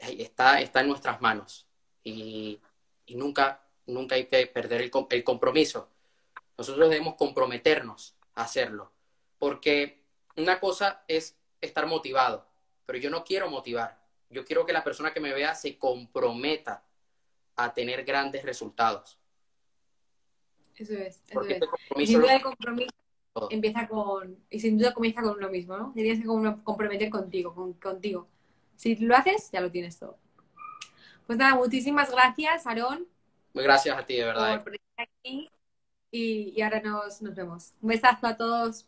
está, 0.00 0.60
está 0.60 0.80
en 0.80 0.88
nuestras 0.88 1.20
manos 1.20 1.66
y, 2.02 2.60
y, 3.06 3.14
nunca, 3.16 3.62
nunca 3.86 4.14
hay 4.14 4.26
que 4.26 4.46
perder 4.46 4.82
el, 4.82 4.90
el, 5.10 5.24
compromiso. 5.24 5.88
Nosotros 6.56 6.88
debemos 6.88 7.14
comprometernos 7.14 8.16
a 8.34 8.42
hacerlo. 8.42 8.92
Porque 9.38 10.02
una 10.36 10.60
cosa 10.60 11.04
es 11.08 11.36
estar 11.60 11.86
motivado, 11.86 12.46
pero 12.86 12.98
yo 12.98 13.10
no 13.10 13.24
quiero 13.24 13.50
motivar. 13.50 14.00
Yo 14.30 14.44
quiero 14.44 14.64
que 14.64 14.72
la 14.72 14.84
persona 14.84 15.12
que 15.12 15.20
me 15.20 15.32
vea 15.32 15.54
se 15.54 15.78
comprometa 15.78 16.82
a 17.56 17.72
tener 17.74 18.04
grandes 18.04 18.42
resultados. 18.44 19.18
Eso 20.76 20.94
es. 20.94 21.16
Eso 21.16 21.24
Porque 21.32 21.54
es. 21.54 21.62
este 21.62 21.68
compromiso 21.68 22.12
sin 22.12 22.20
duda 22.20 22.34
el 22.36 22.42
compromiso 22.42 22.90
todo. 23.32 23.48
empieza 23.50 23.88
con. 23.88 24.38
Y 24.50 24.60
sin 24.60 24.78
duda 24.78 24.92
comienza 24.92 25.22
con 25.22 25.36
uno 25.36 25.48
mismo, 25.48 25.76
¿no? 25.76 25.92
Tienes 25.94 26.20
que 26.20 26.26
com- 26.26 26.62
comprometer 26.62 27.08
contigo, 27.10 27.54
con- 27.54 27.74
contigo. 27.74 28.28
Si 28.76 28.96
lo 28.96 29.16
haces, 29.16 29.50
ya 29.52 29.60
lo 29.60 29.70
tienes 29.70 29.98
todo. 29.98 30.18
Pues 31.26 31.38
nada, 31.38 31.54
muchísimas 31.56 32.10
gracias, 32.10 32.66
Aarón, 32.66 33.06
Gracias 33.62 33.96
a 33.96 34.04
ti, 34.04 34.16
de 34.16 34.24
verdad. 34.24 34.62
por, 34.62 34.74
estar 34.74 35.08
aquí. 35.18 35.48
Y, 36.10 36.52
y 36.56 36.62
ahora 36.62 36.80
nos, 36.80 37.22
nos 37.22 37.34
vemos. 37.34 37.72
Un 37.80 37.88
besazo 37.88 38.26
a 38.26 38.36
todos. 38.36 38.86